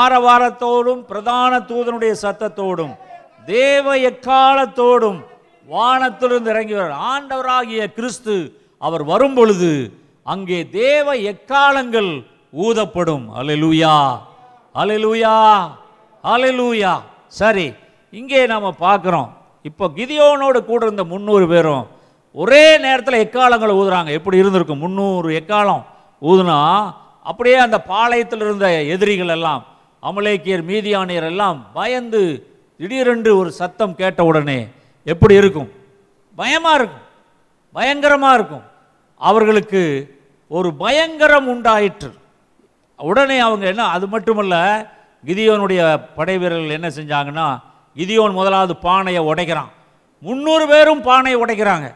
ஆரவாரத்தோடும் 0.00 1.00
பிரதான 1.10 1.52
தூதனுடைய 1.70 2.12
சத்தத்தோடும் 2.24 2.92
தேவ 3.54 3.94
எக்காலத்தோடும் 4.10 5.20
வானத்திலிருந்து 5.68 6.50
இறங்கி 6.54 6.74
வர 6.78 6.92
ஆண்டவராகிய 7.12 7.82
கிறிஸ்து 7.96 8.36
அவர் 8.86 9.04
வரும் 9.12 9.36
பொழுது 9.38 9.72
அங்கே 10.32 10.58
தேவ 10.80 11.16
எக்காலங்கள் 11.32 12.10
ஊதப்படும். 12.66 13.24
அல்லேலூயா 13.38 13.96
அல்லேலூயா 14.74 15.34
அல்லேலூயா 16.24 16.92
சரி 17.40 17.66
இங்கே 18.20 18.40
நாம் 18.52 18.82
பார்க்குறோம். 18.86 19.28
இப்போ 19.68 19.84
கிதியோனோடு 19.98 20.58
கூட 20.70 20.80
இருந்த 20.86 21.04
முந்நூறு 21.12 21.46
பேரும் 21.52 21.84
ஒரே 22.42 22.64
நேரத்தில் 22.84 23.22
எக்காலங்களை 23.24 23.74
ஊதுறாங்க. 23.80 24.10
எப்படி 24.18 24.42
இருந்திருக்கும்? 24.42 24.82
முந்நூறு 24.84 25.30
எக்காலம் 25.40 25.82
ஊதுனா 26.30 26.58
அப்படியே 27.22 27.56
அந்த 27.56 27.82
பாளையத்தில் 27.88 28.44
இருந்த 28.46 28.82
எதிரிகள் 28.82 29.28
எல்லாம் 29.28 29.64
அமலேக்கியர் 30.02 30.64
மீதியானியர் 30.64 31.24
எல்லாம் 31.24 31.66
பயந்து 31.72 32.22
திடீரென்று 32.78 33.36
ஒரு 33.36 33.52
சத்தம் 33.52 33.94
கேட்ட 33.94 34.24
உடனே 34.24 34.68
எப்படி 35.04 35.34
இருக்கும்? 35.34 35.70
பயமாக 36.36 36.76
இருக்கும். 36.76 37.02
பயங்கரமாக 37.72 38.34
இருக்கும். 38.34 38.62
அவர்களுக்கு 39.18 39.82
ஒரு 40.48 40.74
பயங்கரம் 40.74 41.48
உண்டாயிற்று. 41.48 42.14
உடனே 42.96 43.38
அவங்க 43.38 43.66
என்ன 43.66 43.84
அது 43.84 44.06
மட்டுமல்ல 44.06 44.54
கிதியோனுடைய 45.26 46.02
படை 46.14 46.38
வீரர்கள் 46.38 46.68
என்ன 46.68 46.88
செஞ்சாங்கன்னா 46.88 47.60
கிதியோன் 47.96 48.32
முதலாவது 48.32 48.76
பானையை 48.76 49.24
உடைக்கிறான். 49.24 49.70
முந்நூறு 50.18 50.68
பேரும் 50.68 51.02
பானையை 51.02 51.44
உடைக்கிறாங்க. 51.44 51.94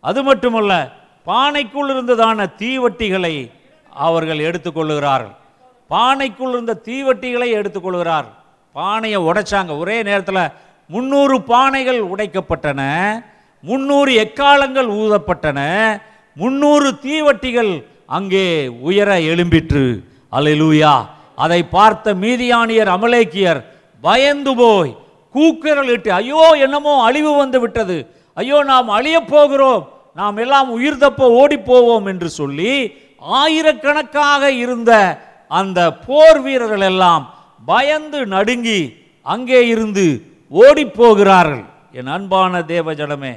அது 0.00 0.22
மட்டுமல்ல 0.22 0.92
பானைக்குள் 1.26 1.90
இருந்ததான 1.90 2.46
தீவட்டிகளை 2.58 3.50
அவர்கள் 3.94 4.38
எடுத்துக்கொள்ளுகிறார்கள். 4.38 5.36
பானைக்குள் 5.90 6.48
இருந்த 6.48 6.80
தீவட்டிகளை 6.84 7.48
எடுத்துக்கொள்கிறார் 7.52 8.24
பானையை 8.72 9.20
உடைச்சாங்க. 9.20 9.78
ஒரே 9.78 10.02
நேரத்தில் 10.02 10.50
முந்நூறு 10.86 11.38
பானைகள் 11.38 12.00
உடைக்கப்பட்டன. 12.00 12.80
முந்நூறு 13.60 14.14
எக்காலங்கள் 14.14 14.88
ஊதப்பட்டன. 14.88 15.60
முந்நூறு 16.34 16.98
தீவட்டிகள் 16.98 17.84
அங்கே 18.06 18.68
உயர 18.68 19.18
எழும்பிற்று. 19.18 20.04
அல்லேலூயா. 20.32 21.06
அதை 21.36 21.62
பார்த்த 21.62 22.14
மீதியானியர் 22.14 22.90
அமலேக்கியர் 22.96 23.64
பயந்து 24.00 24.56
போய் 24.56 24.96
கூக்குரல் 25.34 25.88
இட்டு 25.88 26.12
ஐயோ 26.12 26.50
என்னமோ 26.60 27.02
அழிவு 27.02 27.36
வந்து 27.36 27.60
விட்டது. 27.60 28.06
ஐயோ 28.34 28.62
நாம் 28.62 28.88
அழியப் 28.88 29.28
போகிறோம். 29.28 29.88
நாம் 30.14 30.36
எல்லாம் 30.36 30.70
உயிர் 30.70 30.96
தப்ப 30.96 31.30
ஓடிப் 31.30 31.66
போவோம் 31.66 32.06
என்று 32.06 32.28
சொல்லி 32.30 32.96
ஆயிரக்கணக்காக 33.40 34.50
இருந்த 34.64 34.92
அந்த 35.50 35.80
போர் 36.06 36.40
வீரர்கள் 36.40 36.84
எல்லாம் 36.90 37.24
பயந்து 37.64 38.20
நடுங்கி 38.26 38.80
அங்கே 39.26 39.60
இருந்து 39.68 40.06
ஓடிப் 40.52 40.96
போகிறார்கள் 40.96 41.64
என் 41.98 42.12
அன்பான 42.16 42.60
தேவஜனமே 42.74 43.34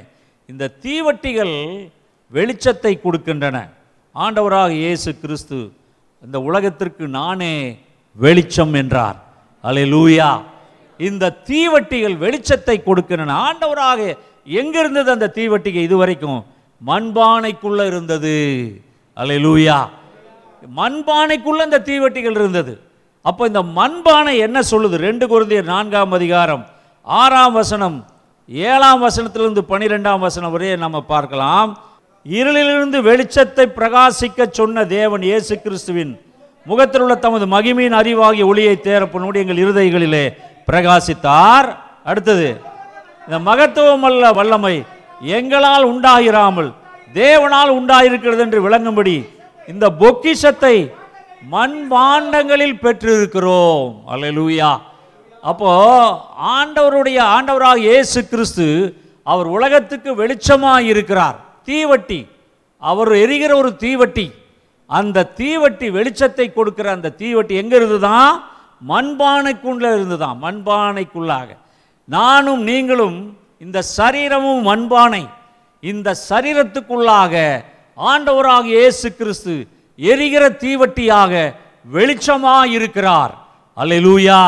இந்த 0.48 0.72
தீவட்டிகள் 0.84 1.54
வெளிச்சத்தை 2.32 2.92
கொடுக்கின்றன. 3.04 3.56
ஆண்டவராக 4.14 4.70
இயேசு 4.70 5.10
கிறிஸ்து 5.22 5.58
இந்த 6.24 6.36
உலகத்திற்கு 6.40 7.04
நானே 7.08 7.54
வெளிச்சம் 8.16 8.74
என்றார். 8.74 9.18
அல்லேலூயா 9.64 10.30
இந்த 11.00 11.34
தீவட்டிகள் 11.50 12.16
வெளிச்சத்தை 12.24 12.76
கொடுக்கின்றன. 12.86 13.36
ஆண்டவராக 13.48 14.00
எங்கிருந்தது 14.60 15.10
அந்த 15.10 15.32
தீவட்டிகை 15.38 15.82
இதுவரைக்கும் 15.88 16.40
மண்பானைக்குள்ளே 16.86 17.84
இருந்தது. 17.86 18.36
அலை 19.16 19.36
லூயா 19.44 19.76
மண்பானைக்குள்ள 20.78 21.60
இந்த 21.68 21.78
தீவெட்டிகள் 21.88 22.36
இருந்தது. 22.40 22.72
அப்போ 23.24 23.42
இந்த 23.50 23.62
மண்பானை 23.78 24.34
என்ன 24.46 24.58
சொல்லுது? 24.70 24.96
ரெண்டு 25.06 25.24
குருந்தியர் 25.32 25.70
நான்காம் 25.72 26.12
அதிகாரம் 26.18 26.62
ஆறாம் 27.06 27.54
வசனம் 27.60 27.96
ஏழாம் 28.48 29.02
வசனத்திலிருந்து 29.06 29.62
பனிரெண்டாம் 29.72 30.24
வசனம் 30.26 30.52
வரையே 30.54 30.74
நம்ம 30.84 30.98
பார்க்கலாம். 31.12 31.70
இருளிலிருந்து 32.26 32.98
வெளிச்சத்தை 33.08 33.66
பிரகாசிக்க 33.78 34.48
சொன்ன 34.58 34.84
தேவன் 34.96 35.24
இயேசு 35.30 35.54
கிறிஸ்துவின் 35.64 36.12
முகத்தில் 36.66 37.02
உள்ள 37.04 37.14
தமது 37.24 37.44
மகிமையின் 37.54 37.98
அறிவாகிய 38.00 38.46
ஒளியை 38.52 38.76
தேரப்பனோடு 38.86 39.42
எங்கள் 39.42 39.62
இருதயங்களிலே 39.64 40.24
பிரகாசித்தார். 40.70 41.68
அடுத்தது 42.10 42.48
இந்த 43.26 43.38
மகத்துவம் 43.50 44.06
அல்ல 44.08 44.32
வல்லமை 44.38 44.74
எங்களால் 45.36 45.86
உண்டாகிறாமல் 45.92 46.70
தேவனால் 47.20 47.70
உண்டாயிருக்கிறது 47.78 48.42
என்று 48.46 48.60
விளங்கும்படி 48.66 49.16
இந்த 49.72 49.86
பொக்கிஷத்தை 50.02 50.76
மண்பாண்டங்களில் 51.54 52.80
பெற்றிருக்கிறோம். 52.84 53.90
அல்லேலூயா. 54.12 54.70
அப்போ 55.42 55.72
ஆண்டவருடைய 56.56 57.18
ஆண்டவராக 57.34 57.84
இயேசு 57.88 58.20
கிறிஸ்து 58.30 58.66
அவர் 59.32 59.48
உலகத்துக்கு 59.56 60.10
வெளிச்சமாக 60.22 60.88
இருக்கிறார் 60.92 61.36
தீவட்டி 61.68 62.20
அவர் 62.82 63.10
எரிகிற 63.22 63.52
ஒரு 63.56 63.70
தீவட்டி 63.84 64.26
அந்த 64.90 65.26
தீவட்டி 65.40 65.86
வெளிச்சத்தை 65.98 66.46
கொடுக்கிற 66.52 66.86
அந்த 66.96 67.08
தீவட்டி 67.22 67.54
எங்கே 67.62 67.62
எங்க 67.62 67.74
இருந்துதான் 67.76 68.32
மண்பானைக்குள்ள 68.88 69.84
இருந்துதான் 69.96 70.36
மண்பானைக்குள்ளாக. 70.42 71.48
நானும் 72.08 72.62
நீங்களும் 72.62 73.16
இந்த 73.64 73.78
சரீரமும் 73.96 74.62
மண்பானை 74.68 75.22
இந்த 75.92 76.08
சரீரத்துக்குள்ளாக 76.28 77.34
ஆண்டவராக 77.96 78.64
இயேசு 78.64 79.08
கிறிஸ்து 79.18 79.54
எரிகிற 79.96 80.44
தீவட்டியாக 80.48 81.32
வெளிச்சமாக 81.92 82.70
இருக்கிறார் 82.78 83.32
அல்லூயா 83.76 84.40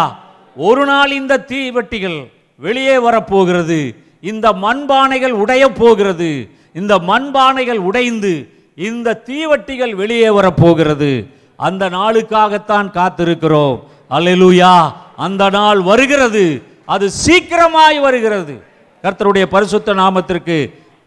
ஒரு 0.56 0.84
நாள் 0.84 1.10
இந்த 1.10 1.44
தீவட்டிகள் 1.48 2.18
வெளியே 2.56 2.98
வரப்போகிறது. 2.98 3.80
இந்த 4.20 4.46
மண்பானைகள் 4.52 5.34
உடையப் 5.42 5.76
போகிறது. 5.78 6.30
இந்த 6.72 6.94
மண்பானைகள் 6.98 7.80
உடைந்து 7.88 8.32
இந்த 8.74 9.22
தீவட்டிகள் 9.26 9.94
வெளியே 9.94 10.30
வரப்போகிறது. 10.30 11.10
அந்த 11.56 11.84
நாளுக்காகத்தான் 11.90 12.88
காத்திருக்கிறோம். 12.98 13.76
அல்லூயா 14.10 14.74
அந்த 15.16 15.44
நாள் 15.50 15.80
வருகிறது. 15.80 16.44
அது 16.84 17.06
சீக்கிரமாய் 17.26 17.98
வருகிறது. 18.00 18.54
கர்த்தருடைய 19.02 19.46
பரிசுத்த 19.54 19.94
நாமத்திற்கு 19.94 20.58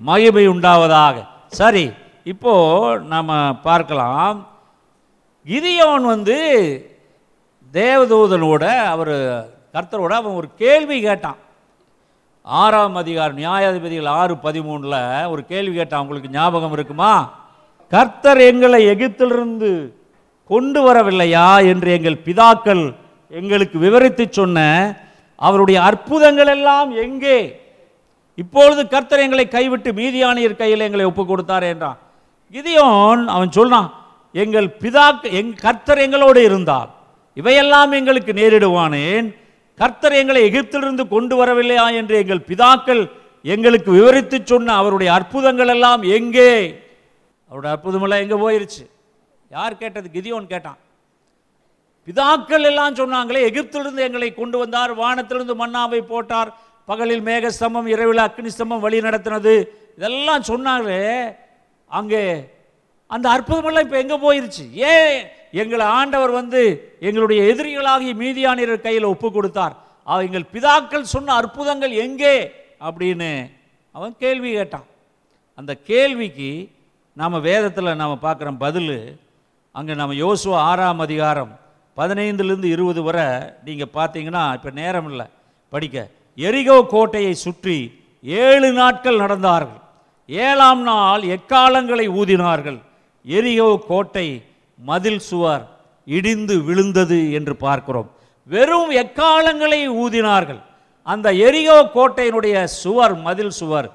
மகிமை 0.07 0.43
உண்டாவதாக. 0.47 1.15
சரி 1.59 1.85
இப்போது 2.23 3.03
நம்ம 3.13 3.31
பார்க்கலாம். 3.67 4.37
கிதியோன் 5.47 6.05
வந்து 6.13 6.37
தேவதூதனோட 7.73 8.63
அவர் 8.93 9.15
கர்த்தரோட 9.75 10.13
அவன் 10.19 10.37
ஒரு 10.39 10.47
கேள்வி 10.55 10.97
கேட்டான். 11.01 11.39
ஆறாம் 12.45 12.95
அதிகாரம் 12.95 13.37
நியாயாதிபதிகள் 13.37 14.09
ஆறு 14.19 14.33
பதிமூணில் 14.43 15.29
ஒரு 15.29 15.41
கேள்வி 15.45 15.75
கேட்டான். 15.75 16.01
உங்களுக்கு 16.01 16.29
ஞாபகம் 16.29 16.71
இருக்குமா? 16.71 17.13
கர்த்தர் 17.87 18.41
எங்களை 18.51 18.81
எகிப்திலிருந்து 18.93 19.71
கொண்டு 20.49 20.79
வரவில்லையா 20.87 21.47
என்று 21.71 21.89
எங்கள் 21.97 22.23
பிதாக்கள் 22.25 22.83
எங்களுக்கு 23.29 23.77
விவரித்து 23.79 24.25
சொன்ன 24.29 24.59
அவருடைய 25.35 25.81
அற்புதங்கள் 25.81 26.47
எல்லாம் 26.47 26.89
எங்கே? 27.05 27.39
இப்பொழுது 28.37 28.87
கர்த்தர் 28.87 29.23
எங்களை 29.25 29.47
கைவிட்டு 29.47 29.89
மீதியானியர் 29.93 30.59
கையில் 30.61 30.85
எங்களை 30.87 31.05
ஒப்பு 31.05 31.25
கொடுத்தார் 31.25 31.63
என்றான். 31.63 31.99
கிதியோன் 32.53 33.23
அவன் 33.35 33.51
சொன்னான் 33.51 33.89
எங்கள் 34.35 34.67
பிதாக்கு 34.81 35.29
எங் 35.39 35.53
கர்த்தர் 35.55 36.03
எங்களோடு 36.05 36.43
இருந்தார். 36.43 36.89
இவையெல்லாம் 37.37 37.91
எங்களுக்கு 37.91 38.31
நேரிடுவானேன். 38.33 39.27
கர்த்தர் 39.79 40.15
எங்களை 40.21 40.41
எகிப்திலிருந்து 40.49 41.03
கொண்டு 41.07 41.35
வரவில்லையா 41.41 41.85
என்று 41.99 42.15
எங்கள் 42.23 42.45
பிதாக்கள் 42.49 43.03
எங்களுக்கு 43.45 43.91
விவரித்து 43.91 44.37
சொன்ன 44.45 44.73
அவருடைய 44.73 45.13
அற்புதங்கள் 45.13 45.71
எல்லாம் 45.75 46.01
எங்கே? 46.17 46.51
அவருடைய 47.51 47.71
அற்புதமெல்லாம் 47.75 48.23
எங்கே 48.23 48.37
போயிருச்சு? 48.43 48.83
யார் 49.51 49.77
கேட்டது? 49.77 50.07
கிதியோன் 50.15 50.51
கேட்டான். 50.53 50.79
பிதாக்கள் 52.07 52.65
எல்லாம் 52.71 52.97
சொன்னாங்களே 52.99 53.41
எகிப்திலிருந்து 53.49 54.05
எங்களை 54.07 54.33
கொண்டு 54.33 54.57
வந்தார் 54.57 54.91
வானத்திலிருந்து 55.01 55.55
மன்னாவை 55.63 56.01
போட்டார் 56.13 56.51
பகலில் 56.89 57.23
மேகஸ்தம்பம் 57.29 57.87
இரவில் 57.87 58.23
அக்னிஸ்தம்பம் 58.27 58.83
வழி 58.85 58.99
நடத்தினது. 58.99 59.53
இதெல்லாம் 59.97 60.41
சொன்னாலே 60.41 61.01
அங்கே 61.87 62.23
அந்த 63.07 63.25
அற்புதமெல்லாம் 63.35 63.85
இப்போ 63.85 63.97
எங்கே 64.03 64.17
போயிருச்சு? 64.25 64.65
ஏன் 64.91 65.15
எங்களை 65.61 65.85
ஆண்டவர் 65.99 66.31
வந்து 66.31 66.61
எங்களுடைய 66.99 67.39
எதிரிகளாகிய 67.53 68.13
மீதியானியர் 68.23 68.85
கையில் 68.87 69.11
ஒப்பு 69.13 69.31
கொடுத்தார். 69.31 69.75
அவ 70.07 70.23
எங்கள் 70.23 70.51
பிதாக்கள் 70.53 71.11
சொன்ன 71.13 71.33
அற்புதங்கள் 71.33 71.93
எங்கே? 72.05 72.35
அப்படின்னு 72.87 73.31
அவன் 73.91 74.13
கேள்வி 74.23 74.51
கேட்டான். 74.51 74.87
அந்த 75.57 75.71
கேள்விக்கு 75.89 76.51
நாம் 77.13 77.45
வேதத்தில் 77.49 77.99
நாம் 78.01 78.23
பார்க்குற 78.23 78.51
பதில் 78.57 78.95
அங்கே 79.75 79.93
நம்ம 79.93 80.13
யோசுவா 80.13 80.57
ஆறாம் 80.69 80.99
அதிகாரம் 80.99 81.51
பதினைந்துலேருந்து 81.97 82.69
இருபது 82.75 83.01
வரை 83.03 83.27
நீங்கள் 83.65 83.93
பார்த்தீங்கன்னா 83.93 84.43
இப்போ 84.57 84.69
நேரம் 84.69 85.09
இல்லை. 85.11 85.25
படிக்க. 85.69 86.07
எரிகோ 86.47 86.77
கோட்டையை 86.93 87.33
சுற்றி 87.45 87.77
ஏழு 88.43 88.69
நாட்கள் 88.79 89.21
நடந்தார்கள். 89.23 89.79
ஏழாம் 90.29 90.83
நாள் 90.89 91.23
எக்காலங்களை 91.35 92.05
ஊதினார்கள். 92.19 92.79
எரிகோ 93.25 93.69
கோட்டை 93.89 94.27
மதில் 94.79 95.23
சுவர் 95.29 95.63
இடிந்து 96.17 96.55
விழுந்தது 96.67 97.19
என்று 97.37 97.53
பார்க்கிறோம். 97.65 98.09
வெறும் 98.49 98.91
எக்காலங்களை 99.03 99.81
ஊதினார்கள். 100.03 100.61
அந்த 101.07 101.27
எரிகோ 101.47 101.77
கோட்டையினுடைய 101.95 102.55
சுவர் 102.81 103.15
மதில் 103.27 103.55
சுவர் 103.59 103.87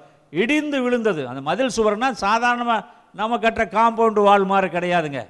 இடிந்து 0.43 0.79
விழுந்தது. 0.85 1.23
அந்த 1.31 1.41
மதில் 1.49 1.75
சுவர்னா 1.77 2.09
சாதாரணமாக 2.27 2.87
நம்ம 3.19 3.37
கட்டுற 3.45 3.65
காம்பவுண்டு 3.77 4.23
வால் 4.29 4.47
மாதிரி 4.53 4.69
கிடையாதுங்க. 4.77 5.21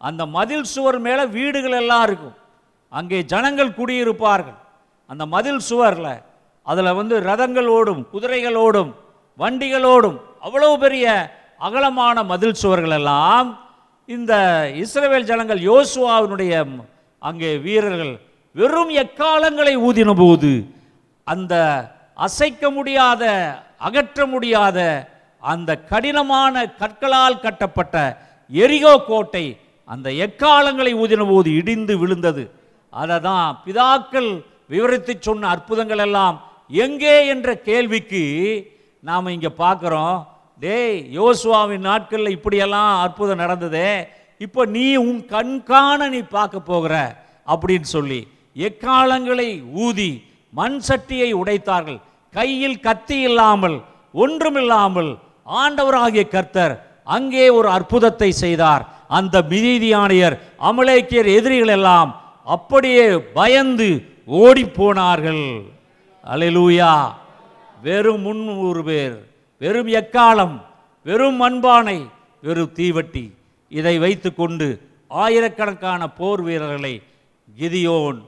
அந்த 0.00 0.22
மதில் 0.36 0.68
சுவர் 0.74 0.98
மேலே 1.06 1.24
வீடுகள் 1.36 1.76
எல்லாம் 1.82 2.04
இருக்கும். 2.08 2.36
அங்கே 2.98 3.18
ஜனங்கள் 3.32 3.76
குடியிருப்பார்கள். 3.78 4.58
அந்த 5.10 5.24
மதில் 5.34 5.62
சுவரில் 5.70 6.14
அதில் 6.66 6.94
வந்து 6.94 7.20
ரதங்கள் 7.20 7.66
ஓடும் 7.66 8.06
குதிரைகள் 8.10 8.54
ஓடும் 8.54 8.92
வண்டிகள் 9.38 9.84
ஓடும் 9.84 10.18
அவ்வளவு 10.40 10.78
பெரிய 10.78 11.06
அகலமான 11.58 12.24
மதில் 12.24 12.54
சுவர்கள் 12.54 12.90
எல்லாம் 12.90 13.48
இந்த 14.08 14.32
இஸ்ரேல் 14.74 15.24
ஜனங்கள் 15.24 15.60
யோசுவாவினுடைய 15.60 16.54
அங்கே 17.22 17.58
வீரர்கள் 17.58 18.14
வெறும் 18.54 18.92
எக்காலங்களை 18.94 19.74
ஊதின 19.76 20.14
போது 20.14 20.50
அந்த 21.26 21.54
அசைக்க 22.16 22.70
முடியாத 22.70 23.24
அகற்ற 23.78 24.26
முடியாத 24.26 25.08
அந்த 25.42 25.70
கடினமான 25.76 26.64
கற்களால் 26.78 27.40
கட்டப்பட்ட 27.40 27.96
எரிகோ 28.50 28.94
கோட்டை 29.06 29.58
அந்த 29.88 30.10
எக்காலங்களை 30.10 30.92
ஊதின 30.94 31.22
போது 31.28 31.48
இடிந்து 31.54 31.98
விழுந்தது. 31.98 32.44
அதை 32.92 33.20
தான் 33.20 33.58
பிதாக்கள் 33.66 34.30
விவரித்து 34.68 35.14
சொன்ன 35.20 35.48
அற்புதங்கள் 35.48 35.98
எல்லாம் 35.98 36.36
எங்கே 36.82 37.16
என்ற 37.32 37.48
கேள்விக்கு 37.68 38.22
நாம் 39.08 39.32
இங்கே 39.34 39.50
பார்க்குறோம். 39.64 40.16
டேய் 40.62 40.96
யோசுவாவின் 41.18 41.84
நாட்களில் 41.88 42.34
இப்படியெல்லாம் 42.36 42.92
அற்புதம் 43.04 43.42
நடந்ததே. 43.42 43.90
இப்போ 44.40 44.60
நீ 44.76 44.86
உன் 45.08 45.20
கண்காண 45.34 46.08
நீ 46.14 46.20
பார்க்க 46.36 46.70
போகிற 46.70 46.94
அப்படின்னு 47.52 47.88
சொல்லி 47.96 48.20
எக்காலங்களை 48.56 49.48
ஊதி 49.86 50.10
மண் 50.52 50.78
சட்டியை 50.88 51.30
உடைத்தார்கள். 51.40 52.00
கையில் 52.34 52.82
கத்தி 52.86 53.18
இல்லாமல் 53.28 53.76
ஒன்றுமில்லாமல் 54.24 55.12
ஆண்டவராகிய 55.62 56.24
கர்த்தர் 56.34 56.74
அங்கே 57.16 57.46
ஒரு 57.58 57.68
அற்புதத்தை 57.76 58.30
செய்தார். 58.42 58.84
அந்த 59.18 59.36
மிதிதியானியர் 59.52 60.36
அமலேக்கியர் 60.70 61.30
எதிரிகள் 61.38 61.74
எல்லாம் 61.78 62.10
அப்படியே 62.56 63.06
பயந்து 63.38 63.88
ஓடி 64.42 64.64
போனார்கள். 64.78 65.46
அல்லேலூயா 66.32 66.92
வெறும் 67.82 68.22
முன்னூறு 68.26 68.82
பேர் 68.84 69.16
வெறும் 69.62 69.90
எக்காலம் 70.00 70.54
வெறும் 71.06 71.38
மண்பானை 71.42 71.98
வெறும் 72.42 72.72
தீவட்டி. 72.76 73.24
இதை 73.68 73.94
வைத்துக்கொண்டு 73.98 74.66
ஆயிரக்கணக்கான 75.22 76.08
போர் 76.18 76.42
வீரர்களை 76.42 76.94
கிதியோன் 77.60 78.18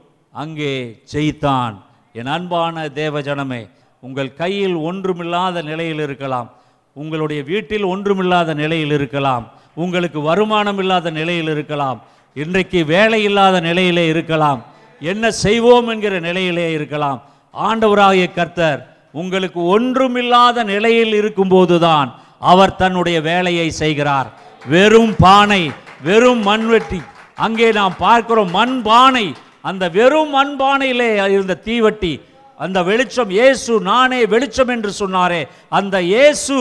அங்கே 0.41 0.73
ஜெயித்தான். 1.13 1.75
என் 2.13 2.31
அன்பான 2.35 2.85
தேவஜனமே 3.01 3.61
உங்கள் 3.99 4.31
கையில் 4.33 4.75
ஒன்றுமில்லாத 4.89 5.61
நிலையில் 5.61 5.99
இருக்கலாம். 5.99 6.49
உங்களுடைய 6.93 7.41
வீட்டில் 7.43 7.85
ஒன்றுமில்லாத 7.93 8.53
நிலையில் 8.53 8.91
இருக்கலாம். 8.91 9.45
உங்களுக்கு 9.83 10.21
வருமானம் 10.21 10.77
இல்லாத 10.77 11.09
நிலையில் 11.09 11.49
இருக்கலாம். 11.55 11.99
இன்றைக்கு 12.33 12.79
வேலை 12.85 13.23
இல்லாத 13.23 13.59
நிலையிலே 13.59 14.05
இருக்கலாம். 14.07 14.61
என்ன 15.01 15.31
செய்வோம் 15.31 15.87
என்கிற 15.87 16.19
நிலையிலே 16.19 16.71
இருக்கலாம். 16.71 17.19
ஆண்டவராகிய 17.65 18.25
கர்த்தர் 18.37 18.79
உங்களுக்கு 19.21 19.59
ஒன்றுமில்லாத 19.75 20.63
நிலையில் 20.71 21.13
இருக்கும்போதுதான் 21.21 22.09
அவர் 22.51 22.77
தன்னுடைய 22.81 23.17
வேலையை 23.27 23.67
செய்கிறார். 23.81 24.27
வெறும் 24.73 25.13
பானை 25.23 25.63
வெறும் 26.07 26.41
மண்வெட்டி. 26.49 27.01
அங்கே 27.45 27.67
நாம் 27.79 27.95
பார்க்கிறோம் 28.05 28.51
மண் 28.57 28.77
பானை. 28.87 29.27
அந்த 29.69 29.83
வெறும் 29.97 30.31
மண் 30.37 30.55
பானையிலே 30.61 31.09
இருந்த 31.35 31.61
தீவட்டி 31.67 32.13
அந்த 32.59 32.79
வெளிச்சம் 32.89 33.31
இயேசு 33.37 33.71
நானே 33.87 34.19
வெளிச்சம் 34.33 34.71
என்று 34.75 34.91
சொன்னாரே. 34.99 35.41
அந்த 35.79 35.95
இயேசு 36.11 36.55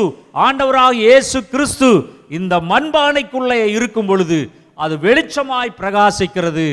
ஆண்டவராக 0.47 1.01
இயேசு 1.05 1.39
கிறிஸ்து 1.53 1.91
இந்த 2.39 2.55
மண்பானைக்குள்ளே 2.73 3.61
இருக்கும் 3.77 4.09
பொழுது 4.11 4.39
அது 4.85 4.95
வெளிச்சமாய் 5.07 5.79
பிரகாசிக்கிறது. 5.81 6.69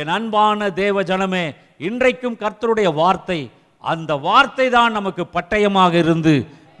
என் 0.00 0.14
அன்பான 0.16 0.70
தேவ 0.82 1.02
ஜனமே 1.10 1.44
இன்றைக்கும் 1.88 2.40
கர்த்தருடைய 2.42 2.88
வார்த்தை 3.00 3.40
அந்த 3.92 4.12
வார்த்தை 4.26 4.66
தான் 4.76 4.96
நமக்கு 4.98 5.24
பட்டயமாக 5.36 5.92
இருந்து 6.04 6.34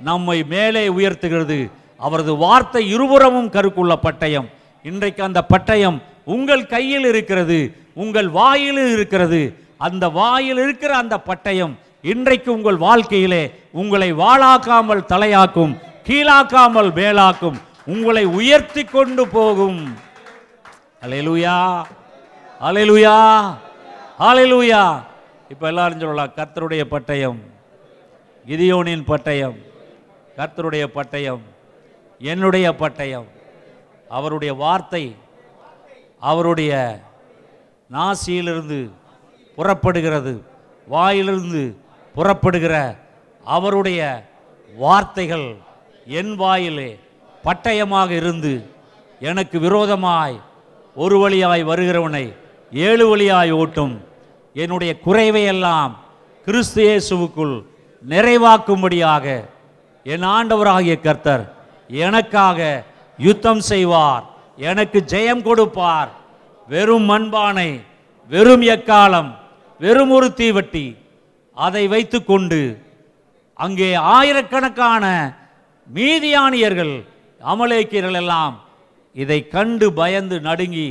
நம்மை 0.08 0.38
மேலே 0.52 0.84
உயர்த்துகிறது. 0.96 1.58
அவரது 2.00 2.32
வார்த்தை 2.44 2.82
இருபுறமும் 2.94 3.52
கருக்குள்ள 3.56 3.94
பட்டயம். 4.06 4.48
இன்றைக்கு 4.84 5.22
அந்த 5.28 5.40
பட்டயம் 5.52 5.98
உங்கள் 6.34 6.64
கையில் 6.74 7.06
இருக்கிறது 7.10 7.58
உங்கள் 8.02 8.28
வாயில் 8.38 8.82
இருக்கிறது. 8.94 9.42
அந்த 9.86 10.04
வாயில் 10.18 10.60
இருக்கிற 10.64 10.92
அந்த 11.02 11.16
பட்டயம் 11.28 11.74
இன்றைக்கு 12.12 12.50
உங்கள் 12.56 12.78
வாழ்க்கையிலே 12.86 13.42
உங்களை 13.80 14.10
வாழாக்காமல் 14.22 15.02
தலையாக்கும் 15.12 15.72
கீழாக்காமல் 16.08 16.90
மேலாக்கும் 16.98 17.58
உங்களை 17.92 18.24
உயர்த்தி 18.38 18.82
கொண்டு 18.84 19.24
போகும். 19.36 19.80
அலையலுயா 21.04 21.58
அலையலுயா 22.68 23.16
அலையலுயா 24.28 24.84
இப்போ 25.54 25.66
எல்லாரும் 25.68 26.00
சொல்லலாம் 26.00 26.34
கர்த்தருடைய 26.36 26.82
பட்டயம் 26.92 27.40
கிதியோனின் 28.46 29.04
பட்டயம் 29.10 29.58
கர்த்தருடைய 30.36 30.84
பட்டயம் 30.94 31.42
என்னுடைய 32.20 32.66
பட்டயம் 32.72 33.28
அவருடைய 34.08 34.54
வார்த்தை 34.54 35.16
அவருடைய 36.22 36.72
நாசியிலிருந்து 37.90 38.90
புறப்படுகிறது 39.58 40.34
வாயிலிருந்து 40.88 41.62
புறப்படுகிற 42.14 42.74
அவருடைய 43.44 44.00
வார்த்தைகள் 44.74 45.48
என் 46.06 46.34
வாயிலே 46.34 46.90
பட்டயமாக 47.44 48.10
இருந்து 48.10 48.52
எனக்கு 49.20 49.60
விரோதமாய் 49.60 50.36
ஒரு 50.96 51.18
வழியாய் 51.18 51.62
வருகிறவனை 51.64 52.24
ஏழு 52.72 53.08
வழியாய் 53.08 53.50
ஓட்டும். 53.50 53.94
என்னுடைய 54.62 54.92
குறைவையெல்லாம் 55.06 55.92
கிறிஸ்து 56.46 56.80
இயேசுவுக்குள் 56.86 57.54
நிறைவாக்கும்படியாக 58.04 59.26
என் 60.06 60.26
ஆண்டவராகிய 60.36 60.94
கர்த்தர் 61.00 61.44
எனக்காக 61.90 62.60
யுத்தம் 63.18 63.62
செய்வார். 63.70 64.24
எனக்கு 64.70 64.98
ஜெயம் 65.12 65.42
கொடுப்பார். 65.48 66.10
வெறும் 66.68 67.06
மண்பானை 67.10 67.70
வெறும் 68.30 68.64
எக்காலம் 68.74 69.30
வெறும் 69.80 70.12
ஒரு 70.16 70.28
தீவட்டி 70.40 70.86
அதை 71.56 71.82
வைத்துக்கொண்டு 71.94 72.60
அங்கே 73.64 73.88
ஆயிரக்கணக்கான 74.16 75.04
மீதியானியர்கள் 75.88 76.94
அமலேக்கியர்கள் 77.40 78.18
எல்லாம் 78.22 78.54
இதை 79.16 79.40
கண்டு 79.54 79.86
பயந்து 79.98 80.36
நடுங்கி 80.48 80.88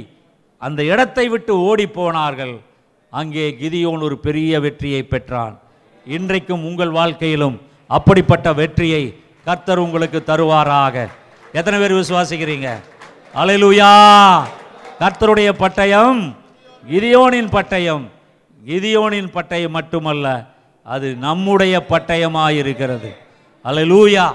அந்த 0.61 0.79
இடத்தை 0.91 1.25
விட்டு 1.33 1.53
ஓடி 1.69 1.85
போனார்கள். 1.97 2.55
அங்கே 3.19 3.57
கிதியோன் 3.61 4.01
ஒரு 4.01 4.15
பெரிய 4.17 4.59
வெற்றியை 4.59 5.03
பெற்றான். 5.03 5.59
இன்றைக்கும் 6.05 6.63
உங்கள் 6.65 6.89
வாழ்க்கையிலும் 6.89 7.57
அப்படிப்பட்ட 7.87 8.53
வெற்றியை 8.53 9.03
கர்த்தர் 9.45 9.77
உங்களுக்கு 9.77 10.19
தருவாராக. 10.27 10.95
எத்தனை 11.53 11.77
பேர் 11.79 11.93
விசுவாசிக்கிறீங்க? 11.93 12.69
அலையலுயா 13.35 13.91
கர்த்தருடைய 14.99 15.49
பட்டயம் 15.63 16.21
கிதியோனின் 16.89 17.51
பட்டயம். 17.57 18.05
கிதியோனின் 18.65 19.29
பட்டயம் 19.35 19.75
மட்டுமல்ல 19.77 20.27
அது 20.83 21.15
நம்முடைய 21.15 21.85
பட்டயமாயிருக்கிறது. 21.89 23.11
அல்லேலூயா 23.65 24.25